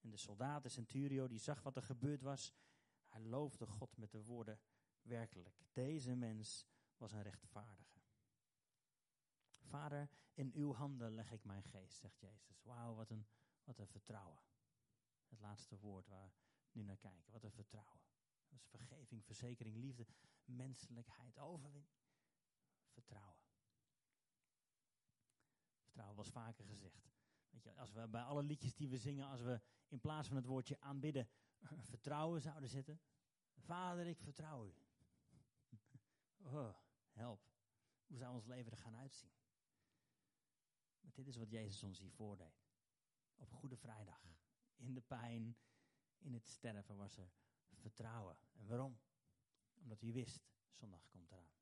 En 0.01 0.11
de 0.11 0.17
soldaat, 0.17 0.63
de 0.63 0.69
centurio, 0.69 1.29
die 1.29 1.39
zag 1.39 1.63
wat 1.63 1.77
er 1.77 1.83
gebeurd 1.83 2.23
was, 2.23 2.53
hij 3.07 3.21
loofde 3.21 3.67
God 3.67 3.97
met 3.97 4.13
de 4.13 4.23
woorden: 4.23 4.61
Werkelijk, 5.03 5.65
deze 5.73 6.15
mens 6.15 6.67
was 6.97 7.13
een 7.13 7.23
rechtvaardige. 7.23 8.01
Vader, 9.71 10.11
in 10.35 10.53
uw 10.55 10.73
handen 10.73 11.15
leg 11.15 11.33
ik 11.33 11.45
mijn 11.45 11.63
geest, 11.63 11.99
zegt 11.99 12.21
Jezus. 12.21 12.63
Wauw, 12.63 12.95
wat 12.95 13.11
een, 13.11 13.27
wat 13.65 13.79
een 13.79 13.89
vertrouwen. 13.89 14.43
Het 15.29 15.41
laatste 15.41 15.79
woord 15.79 16.07
waar 16.07 16.25
we 16.25 16.33
nu 16.73 16.83
naar 16.83 16.97
kijken. 16.97 17.33
Wat 17.33 17.45
een 17.45 17.53
vertrouwen. 17.53 18.01
Dat 18.49 18.59
is 18.59 18.67
vergeving, 18.67 19.25
verzekering, 19.25 19.77
liefde. 19.77 20.07
menselijkheid. 20.45 21.39
Overwinning. 21.39 21.89
Vertrouwen. 22.89 23.39
Vertrouwen 25.83 26.17
was 26.17 26.31
vaker 26.31 26.65
gezegd. 26.65 27.20
Weet 27.51 27.63
je, 27.63 27.75
als 27.75 27.93
we 27.93 28.09
bij 28.09 28.23
alle 28.23 28.43
liedjes 28.43 28.75
die 28.75 28.89
we 28.89 28.99
zingen, 28.99 29.27
als 29.27 29.41
we 29.41 29.61
in 29.89 30.01
plaats 30.01 30.29
van 30.29 30.37
het 30.37 30.47
woordje 30.47 30.81
aanbidden 30.81 31.29
vertrouwen 31.91 32.41
zouden 32.41 32.69
zetten. 32.69 33.01
Vader, 33.57 34.07
ik 34.07 34.21
vertrouw 34.21 34.67
u. 34.67 34.75
Oh, 36.43 36.75
help. 37.11 37.49
Hoe 38.07 38.17
zou 38.17 38.35
ons 38.35 38.47
leven 38.47 38.73
er 38.73 38.79
gaan 38.79 38.97
uitzien? 38.97 39.33
Maar 41.01 41.13
dit 41.13 41.27
is 41.27 41.37
wat 41.37 41.51
Jezus 41.51 41.83
ons 41.83 41.99
hier 41.99 42.13
voordeed. 42.13 42.63
Op 43.37 43.53
Goede 43.53 43.77
Vrijdag. 43.77 44.39
In 44.77 44.95
de 44.95 45.01
pijn, 45.01 45.57
in 46.19 46.33
het 46.33 46.49
sterven 46.49 46.97
was 46.97 47.17
er 47.17 47.33
vertrouwen. 47.75 48.39
En 48.53 48.67
waarom? 48.67 49.01
Omdat 49.75 50.01
hij 50.01 50.13
wist, 50.13 50.51
zondag 50.71 51.07
komt 51.07 51.31
eraan. 51.31 51.53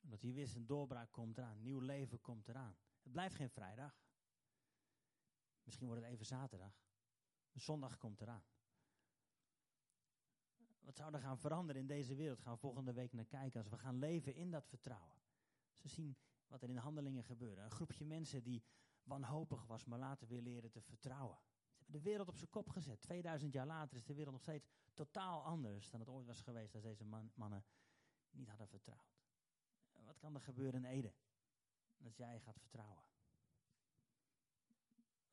Omdat 0.00 0.22
hij 0.22 0.32
wist, 0.32 0.54
een 0.54 0.66
doorbraak 0.66 1.12
komt 1.12 1.38
eraan, 1.38 1.62
nieuw 1.62 1.80
leven 1.80 2.20
komt 2.20 2.48
eraan. 2.48 2.76
Het 3.02 3.12
blijft 3.12 3.34
geen 3.34 3.50
vrijdag. 3.50 3.98
Misschien 5.70 5.88
wordt 5.88 6.02
het 6.02 6.12
even 6.12 6.26
zaterdag. 6.26 6.80
Zondag 7.52 7.98
komt 7.98 8.20
eraan. 8.20 8.44
Wat 10.80 10.96
zou 10.96 11.14
er 11.14 11.20
gaan 11.20 11.38
veranderen 11.38 11.80
in 11.80 11.86
deze 11.86 12.14
wereld? 12.14 12.40
Gaan 12.40 12.52
we 12.52 12.58
volgende 12.58 12.92
week 12.92 13.12
naar 13.12 13.24
kijken 13.24 13.60
als 13.60 13.68
we 13.68 13.78
gaan 13.78 13.98
leven 13.98 14.34
in 14.34 14.50
dat 14.50 14.66
vertrouwen. 14.66 15.16
Ze 15.74 15.88
zien 15.88 16.16
wat 16.46 16.62
er 16.62 16.68
in 16.68 16.74
de 16.74 16.80
handelingen 16.80 17.24
gebeurde. 17.24 17.60
Een 17.60 17.70
groepje 17.70 18.04
mensen 18.04 18.42
die 18.42 18.64
wanhopig 19.02 19.66
was, 19.66 19.84
maar 19.84 19.98
later 19.98 20.26
weer 20.26 20.42
leren 20.42 20.70
te 20.70 20.80
vertrouwen. 20.80 21.38
Ze 21.72 21.82
hebben 21.82 22.00
de 22.00 22.08
wereld 22.08 22.28
op 22.28 22.36
zijn 22.36 22.50
kop 22.50 22.68
gezet. 22.68 23.00
2000 23.00 23.52
jaar 23.52 23.66
later 23.66 23.96
is 23.96 24.04
de 24.04 24.14
wereld 24.14 24.32
nog 24.32 24.42
steeds 24.42 24.68
totaal 24.94 25.44
anders 25.44 25.90
dan 25.90 26.00
het 26.00 26.08
ooit 26.08 26.26
was 26.26 26.40
geweest 26.40 26.74
als 26.74 26.82
deze 26.82 27.04
mannen 27.34 27.64
niet 28.30 28.48
hadden 28.48 28.68
vertrouwd. 28.68 29.18
Wat 30.04 30.18
kan 30.18 30.34
er 30.34 30.40
gebeuren 30.40 30.84
in 30.84 30.90
Ede? 30.90 31.12
Als 32.04 32.16
jij 32.16 32.40
gaat 32.40 32.58
vertrouwen. 32.58 33.04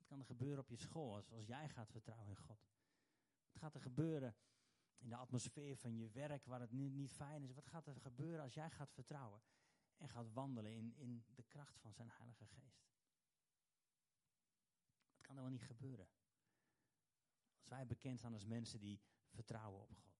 Wat 0.08 0.17
kan 0.17 0.26
er 0.26 0.36
gebeuren 0.36 0.60
op 0.60 0.70
je 0.70 0.76
school 0.76 1.15
als, 1.15 1.32
als 1.32 1.46
jij 1.46 1.70
gaat 1.70 1.91
vertrouwen 1.91 2.30
in 2.30 2.36
God? 2.36 2.60
Wat 3.52 3.62
gaat 3.62 3.76
er 3.76 3.82
gebeuren 3.82 4.36
in 4.98 5.10
de 5.10 5.15
atmosfeer 5.15 5.78
van 5.78 5.96
je 5.96 6.10
werk 6.10 6.46
waar 6.46 6.60
het 6.60 6.72
niet, 6.72 6.93
niet 6.93 7.12
fijn 7.12 7.43
is? 7.43 7.54
Wat 7.54 7.67
gaat 7.67 7.88
er 7.88 8.00
gebeuren 8.00 8.41
als 8.41 8.54
jij 8.54 8.70
gaat 8.70 8.91
vertrouwen 8.91 9.41
en 9.98 10.10
gaat 10.10 10.34
wandelen 10.34 10.72
in, 10.72 10.96
in 10.96 11.26
de 11.36 11.43
kracht 11.43 11.80
van 11.80 11.93
zijn 11.93 12.10
Heilige 12.10 12.46
Geest? 12.46 12.88
Wat 15.12 15.22
kan 15.22 15.36
er 15.36 15.41
wel 15.41 15.52
niet 15.52 15.63
gebeuren? 15.63 16.08
Als 17.58 17.67
wij 17.67 17.86
bekend 17.86 18.20
staan 18.20 18.34
als 18.34 18.46
mensen 18.46 18.80
die 18.80 19.02
vertrouwen 19.30 19.82
op 19.82 19.96
God. 19.96 20.17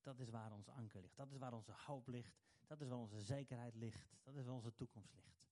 Dat 0.00 0.18
is 0.18 0.30
waar 0.30 0.52
ons 0.52 0.68
anker 0.68 1.00
ligt. 1.00 1.16
Dat 1.16 1.30
is 1.30 1.38
waar 1.38 1.52
onze 1.52 1.72
hoop 1.72 2.06
ligt. 2.08 2.36
Dat 2.66 2.80
is 2.80 2.88
waar 2.88 2.98
onze 2.98 3.20
zekerheid 3.20 3.74
ligt. 3.74 4.16
Dat 4.22 4.34
is 4.34 4.44
waar 4.44 4.54
onze 4.54 4.74
toekomst 4.74 5.14
ligt. 5.14 5.46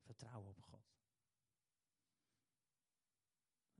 Vertrouwen 0.00 0.50
op 0.50 0.60
God. 0.60 0.93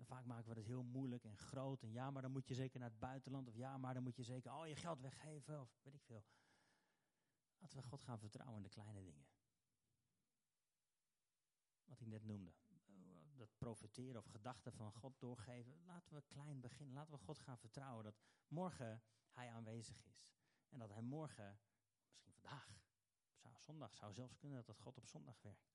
Vaak 0.04 0.24
maken 0.24 0.48
we 0.48 0.54
het 0.54 0.66
heel 0.66 0.82
moeilijk 0.82 1.24
en 1.24 1.36
groot. 1.36 1.82
En 1.82 1.92
ja, 1.92 2.10
maar 2.10 2.22
dan 2.22 2.30
moet 2.30 2.48
je 2.48 2.54
zeker 2.54 2.80
naar 2.80 2.90
het 2.90 2.98
buitenland. 2.98 3.48
Of 3.48 3.54
ja, 3.54 3.78
maar 3.78 3.94
dan 3.94 4.02
moet 4.02 4.16
je 4.16 4.22
zeker 4.22 4.50
al 4.50 4.66
je 4.66 4.76
geld 4.76 5.00
weggeven. 5.00 5.60
Of 5.60 5.78
weet 5.82 5.94
ik 5.94 6.02
veel. 6.02 6.24
Laten 7.58 7.78
we 7.78 7.84
God 7.84 8.02
gaan 8.02 8.18
vertrouwen 8.18 8.56
in 8.56 8.62
de 8.62 8.68
kleine 8.68 9.02
dingen. 9.02 9.26
Wat 11.84 12.00
ik 12.00 12.06
net 12.06 12.24
noemde. 12.24 12.52
Dat 13.36 13.58
profiteren 13.58 14.20
of 14.20 14.26
gedachten 14.26 14.72
van 14.72 14.92
God 14.92 15.20
doorgeven. 15.20 15.84
Laten 15.84 16.14
we 16.14 16.22
klein 16.22 16.60
beginnen. 16.60 16.94
Laten 16.94 17.12
we 17.12 17.18
God 17.18 17.38
gaan 17.38 17.58
vertrouwen 17.58 18.04
dat 18.04 18.20
morgen 18.48 19.02
Hij 19.30 19.50
aanwezig 19.50 20.04
is. 20.04 20.26
En 20.68 20.78
dat 20.78 20.90
Hij 20.90 21.02
morgen, 21.02 21.58
misschien 22.08 22.32
vandaag, 22.32 22.68
zou 23.32 23.54
zondag, 23.58 23.94
zou 23.94 24.12
zelfs 24.12 24.36
kunnen 24.36 24.64
dat 24.64 24.78
God 24.78 24.96
op 24.96 25.06
zondag 25.06 25.42
werkt. 25.42 25.72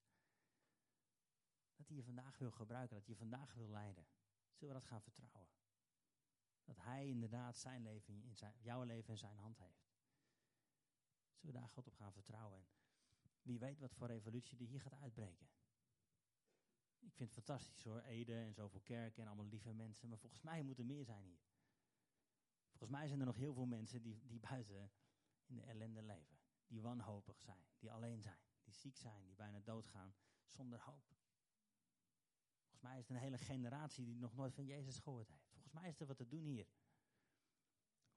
Dat 1.75 1.87
hij 1.87 1.97
je 1.97 2.03
vandaag 2.03 2.37
wil 2.37 2.51
gebruiken, 2.51 2.95
dat 2.95 3.05
hij 3.05 3.13
je 3.13 3.19
vandaag 3.19 3.53
wil 3.53 3.69
leiden. 3.69 4.07
Zullen 4.59 4.73
we 4.73 4.79
dat 4.79 4.89
gaan 4.89 5.01
vertrouwen? 5.01 5.49
Dat 6.63 6.77
hij 6.77 7.07
inderdaad 7.07 7.57
zijn 7.57 7.81
leven 7.81 8.23
in 8.23 8.35
zijn, 8.35 8.53
jouw 8.61 8.83
leven 8.83 9.09
in 9.09 9.17
zijn 9.17 9.37
hand 9.37 9.57
heeft. 9.57 9.89
Zullen 11.35 11.55
we 11.55 11.59
daar 11.59 11.69
God 11.69 11.87
op 11.87 11.95
gaan 11.95 12.13
vertrouwen? 12.13 12.67
En 13.21 13.29
wie 13.41 13.59
weet 13.59 13.79
wat 13.79 13.93
voor 13.93 14.07
revolutie 14.07 14.57
die 14.57 14.67
hier 14.67 14.81
gaat 14.81 14.93
uitbreken. 14.93 15.49
Ik 16.99 17.13
vind 17.13 17.35
het 17.35 17.45
fantastisch 17.45 17.83
hoor, 17.83 18.01
Ede 18.01 18.35
en 18.35 18.53
zoveel 18.53 18.81
kerken 18.81 19.21
en 19.21 19.27
allemaal 19.27 19.45
lieve 19.45 19.73
mensen. 19.73 20.09
Maar 20.09 20.19
volgens 20.19 20.41
mij 20.41 20.63
moet 20.63 20.79
er 20.79 20.85
meer 20.85 21.05
zijn 21.05 21.25
hier. 21.25 21.41
Volgens 22.69 22.91
mij 22.91 23.07
zijn 23.07 23.19
er 23.19 23.25
nog 23.25 23.35
heel 23.35 23.53
veel 23.53 23.65
mensen 23.65 24.01
die, 24.01 24.25
die 24.25 24.39
buiten 24.39 24.91
in 25.45 25.55
de 25.55 25.61
ellende 25.61 26.01
leven. 26.01 26.37
Die 26.67 26.81
wanhopig 26.81 27.41
zijn, 27.41 27.65
die 27.77 27.91
alleen 27.91 28.21
zijn, 28.21 28.39
die 28.63 28.73
ziek 28.73 28.97
zijn, 28.97 29.25
die 29.25 29.35
bijna 29.35 29.59
doodgaan 29.59 30.15
zonder 30.47 30.79
hoop. 30.79 31.18
Volgens 32.79 32.97
mij 32.97 32.99
is 32.99 33.07
het 33.07 33.17
een 33.17 33.23
hele 33.23 33.45
generatie 33.45 34.05
die 34.05 34.15
nog 34.15 34.35
nooit 34.35 34.53
van 34.53 34.65
Jezus 34.65 34.99
gehoord 34.99 35.29
heeft. 35.29 35.49
Volgens 35.49 35.73
mij 35.73 35.89
is 35.89 35.99
er 35.99 36.05
wat 36.07 36.17
te 36.17 36.27
doen 36.27 36.43
hier. 36.43 36.67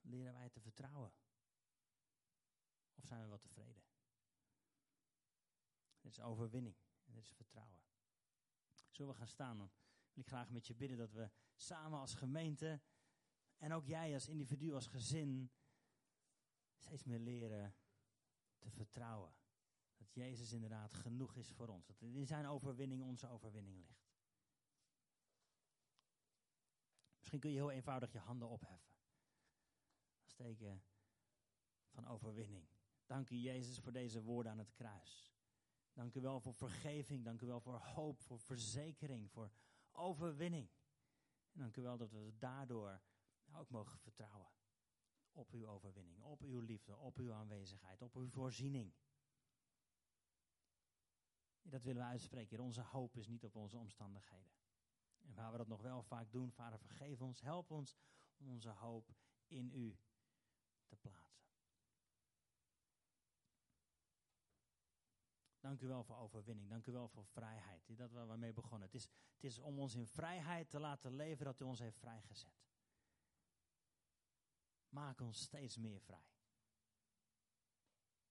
Leren 0.00 0.32
wij 0.32 0.48
te 0.50 0.60
vertrouwen? 0.60 1.12
Of 2.94 3.04
zijn 3.04 3.22
we 3.22 3.28
wel 3.28 3.38
tevreden? 3.38 3.82
Dit 6.00 6.12
is 6.12 6.20
overwinning 6.20 6.76
en 7.04 7.12
dit 7.12 7.22
is 7.22 7.32
vertrouwen. 7.32 7.80
Zullen 8.90 9.12
we 9.12 9.18
gaan 9.18 9.26
staan? 9.26 9.58
Dan 9.58 9.70
wil 10.12 10.22
ik 10.22 10.28
graag 10.28 10.50
met 10.50 10.66
je 10.66 10.74
bidden 10.74 10.98
dat 10.98 11.12
we 11.12 11.30
samen 11.54 11.98
als 11.98 12.14
gemeente 12.14 12.80
en 13.56 13.72
ook 13.72 13.86
jij 13.86 14.14
als 14.14 14.28
individu, 14.28 14.72
als 14.72 14.86
gezin, 14.86 15.50
steeds 16.76 17.04
meer 17.04 17.20
leren 17.20 17.74
te 18.58 18.70
vertrouwen. 18.70 19.34
Dat 19.96 20.14
Jezus 20.14 20.52
inderdaad 20.52 20.94
genoeg 20.94 21.36
is 21.36 21.50
voor 21.50 21.68
ons. 21.68 21.86
Dat 21.86 22.00
in 22.00 22.26
zijn 22.26 22.46
overwinning 22.46 23.02
onze 23.02 23.28
overwinning 23.28 23.76
ligt. 23.76 24.11
Misschien 27.32 27.50
kun 27.50 27.60
je 27.60 27.66
heel 27.66 27.76
eenvoudig 27.76 28.12
je 28.12 28.18
handen 28.18 28.48
opheffen. 28.48 28.94
Als 30.22 30.34
teken 30.34 30.82
van 31.88 32.06
overwinning. 32.06 32.68
Dank 33.06 33.30
u 33.30 33.36
Jezus 33.36 33.78
voor 33.78 33.92
deze 33.92 34.22
woorden 34.22 34.52
aan 34.52 34.58
het 34.58 34.72
kruis. 34.72 35.34
Dank 35.92 36.14
u 36.14 36.20
wel 36.20 36.40
voor 36.40 36.54
vergeving. 36.54 37.24
Dank 37.24 37.40
u 37.40 37.46
wel 37.46 37.60
voor 37.60 37.78
hoop, 37.78 38.20
voor 38.20 38.38
verzekering, 38.38 39.30
voor 39.30 39.50
overwinning. 39.92 40.70
En 41.52 41.60
dank 41.60 41.76
u 41.76 41.82
wel 41.82 41.96
dat 41.96 42.10
we 42.10 42.34
daardoor 42.38 43.02
ook 43.52 43.70
mogen 43.70 43.98
vertrouwen 43.98 44.52
op 45.30 45.52
uw 45.52 45.66
overwinning, 45.66 46.22
op 46.22 46.42
uw 46.42 46.60
liefde, 46.60 46.96
op 46.96 47.16
uw 47.16 47.32
aanwezigheid, 47.32 48.02
op 48.02 48.16
uw 48.16 48.28
voorziening. 48.28 48.94
Dat 51.62 51.82
willen 51.82 52.02
we 52.02 52.08
uitspreken. 52.08 52.60
Onze 52.60 52.82
hoop 52.82 53.16
is 53.16 53.26
niet 53.26 53.44
op 53.44 53.56
onze 53.56 53.78
omstandigheden. 53.78 54.50
En 55.22 55.34
waar 55.34 55.50
we 55.52 55.56
dat 55.56 55.68
nog 55.68 55.82
wel 55.82 56.02
vaak 56.02 56.32
doen, 56.32 56.52
Vader, 56.52 56.78
vergeef 56.78 57.20
ons, 57.20 57.40
help 57.40 57.70
ons 57.70 57.96
om 58.36 58.48
onze 58.48 58.70
hoop 58.70 59.14
in 59.46 59.70
u 59.72 59.98
te 60.86 60.96
plaatsen. 60.96 61.22
Dank 65.62 65.80
u 65.80 65.86
wel 65.86 66.04
voor 66.04 66.16
overwinning. 66.16 66.68
Dank 66.68 66.86
u 66.86 66.92
wel 66.92 67.08
voor 67.08 67.24
vrijheid. 67.24 67.96
Dat 67.96 68.10
waar 68.10 68.28
we 68.28 68.36
mee 68.36 68.52
begonnen. 68.52 68.88
Het 68.88 68.94
is, 68.94 69.08
het 69.34 69.44
is 69.44 69.58
om 69.58 69.78
ons 69.78 69.94
in 69.94 70.06
vrijheid 70.06 70.70
te 70.70 70.80
laten 70.80 71.14
leven 71.14 71.44
dat 71.44 71.60
u 71.60 71.64
ons 71.64 71.78
heeft 71.78 71.98
vrijgezet. 71.98 72.62
Maak 74.88 75.20
ons 75.20 75.40
steeds 75.40 75.76
meer 75.76 76.00
vrij. 76.00 76.30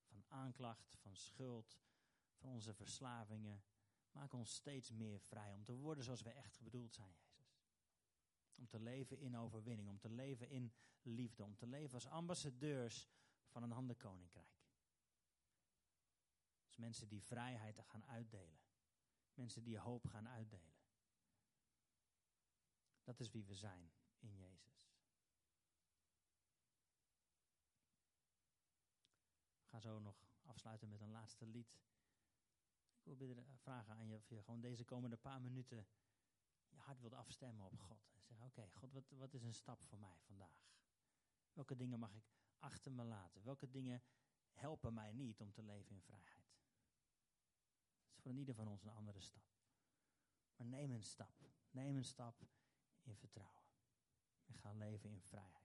Van 0.05 0.25
aanklacht, 0.27 0.95
van 0.95 1.15
schuld, 1.15 1.79
van 2.35 2.49
onze 2.49 2.73
verslavingen. 2.73 3.63
Maak 4.11 4.33
ons 4.33 4.53
steeds 4.53 4.91
meer 4.91 5.19
vrij 5.19 5.53
om 5.53 5.63
te 5.63 5.73
worden 5.73 6.03
zoals 6.03 6.21
we 6.21 6.29
echt 6.29 6.61
bedoeld 6.61 6.93
zijn, 6.93 7.15
Jezus. 7.19 7.77
Om 8.57 8.67
te 8.67 8.79
leven 8.79 9.19
in 9.19 9.37
overwinning, 9.37 9.89
om 9.89 9.99
te 9.99 10.09
leven 10.09 10.49
in 10.49 10.73
liefde, 11.01 11.43
om 11.43 11.55
te 11.55 11.67
leven 11.67 11.93
als 11.93 12.07
ambassadeurs 12.07 13.09
van 13.47 13.63
een 13.63 13.71
handenkoninkrijk. 13.71 14.59
Als 16.65 16.75
mensen 16.77 17.07
die 17.07 17.23
vrijheid 17.23 17.79
gaan 17.85 18.05
uitdelen. 18.05 18.59
Mensen 19.33 19.63
die 19.63 19.77
hoop 19.77 20.07
gaan 20.07 20.29
uitdelen. 20.29 20.79
Dat 23.03 23.19
is 23.19 23.29
wie 23.29 23.45
we 23.45 23.55
zijn 23.55 23.91
in 24.19 24.37
Jezus. 24.37 24.91
Gaan 29.63 29.81
zo 29.81 29.99
nog 29.99 30.15
afsluiten 30.41 30.89
met 30.89 31.01
een 31.01 31.11
laatste 31.11 31.45
lied. 31.45 31.79
Wil 33.17 33.37
eh, 33.37 33.43
vragen 33.55 33.95
aan 33.95 34.07
je 34.07 34.15
of 34.15 34.29
je 34.29 34.43
gewoon 34.43 34.61
deze 34.61 34.83
komende 34.83 35.17
paar 35.17 35.41
minuten 35.41 35.87
je 36.67 36.77
hart 36.77 36.99
wilt 36.99 37.13
afstemmen 37.13 37.65
op 37.65 37.79
God. 37.79 38.11
En 38.15 38.23
zeggen, 38.25 38.45
oké, 38.45 38.69
God, 38.73 38.91
wat, 38.91 39.09
wat 39.09 39.33
is 39.33 39.43
een 39.43 39.53
stap 39.53 39.83
voor 39.83 39.99
mij 39.99 40.17
vandaag? 40.19 40.69
Welke 41.53 41.75
dingen 41.75 41.99
mag 41.99 42.13
ik 42.15 42.23
achter 42.59 42.91
me 42.91 43.03
laten? 43.03 43.43
Welke 43.43 43.69
dingen 43.69 44.03
helpen 44.51 44.93
mij 44.93 45.11
niet 45.11 45.41
om 45.41 45.51
te 45.51 45.63
leven 45.63 45.95
in 45.95 46.01
vrijheid? 46.01 46.49
Dat 48.05 48.15
is 48.15 48.21
voor 48.21 48.33
ieder 48.33 48.55
van 48.55 48.67
ons 48.67 48.83
een 48.83 48.89
andere 48.89 49.21
stap. 49.21 49.55
Maar 50.55 50.67
neem 50.67 50.91
een 50.91 51.03
stap. 51.03 51.49
Neem 51.69 51.95
een 51.95 52.05
stap 52.05 52.47
in 53.01 53.15
vertrouwen. 53.15 53.63
En 54.45 54.57
ga 54.57 54.71
leven 54.71 55.09
in 55.09 55.21
vrijheid. 55.21 55.60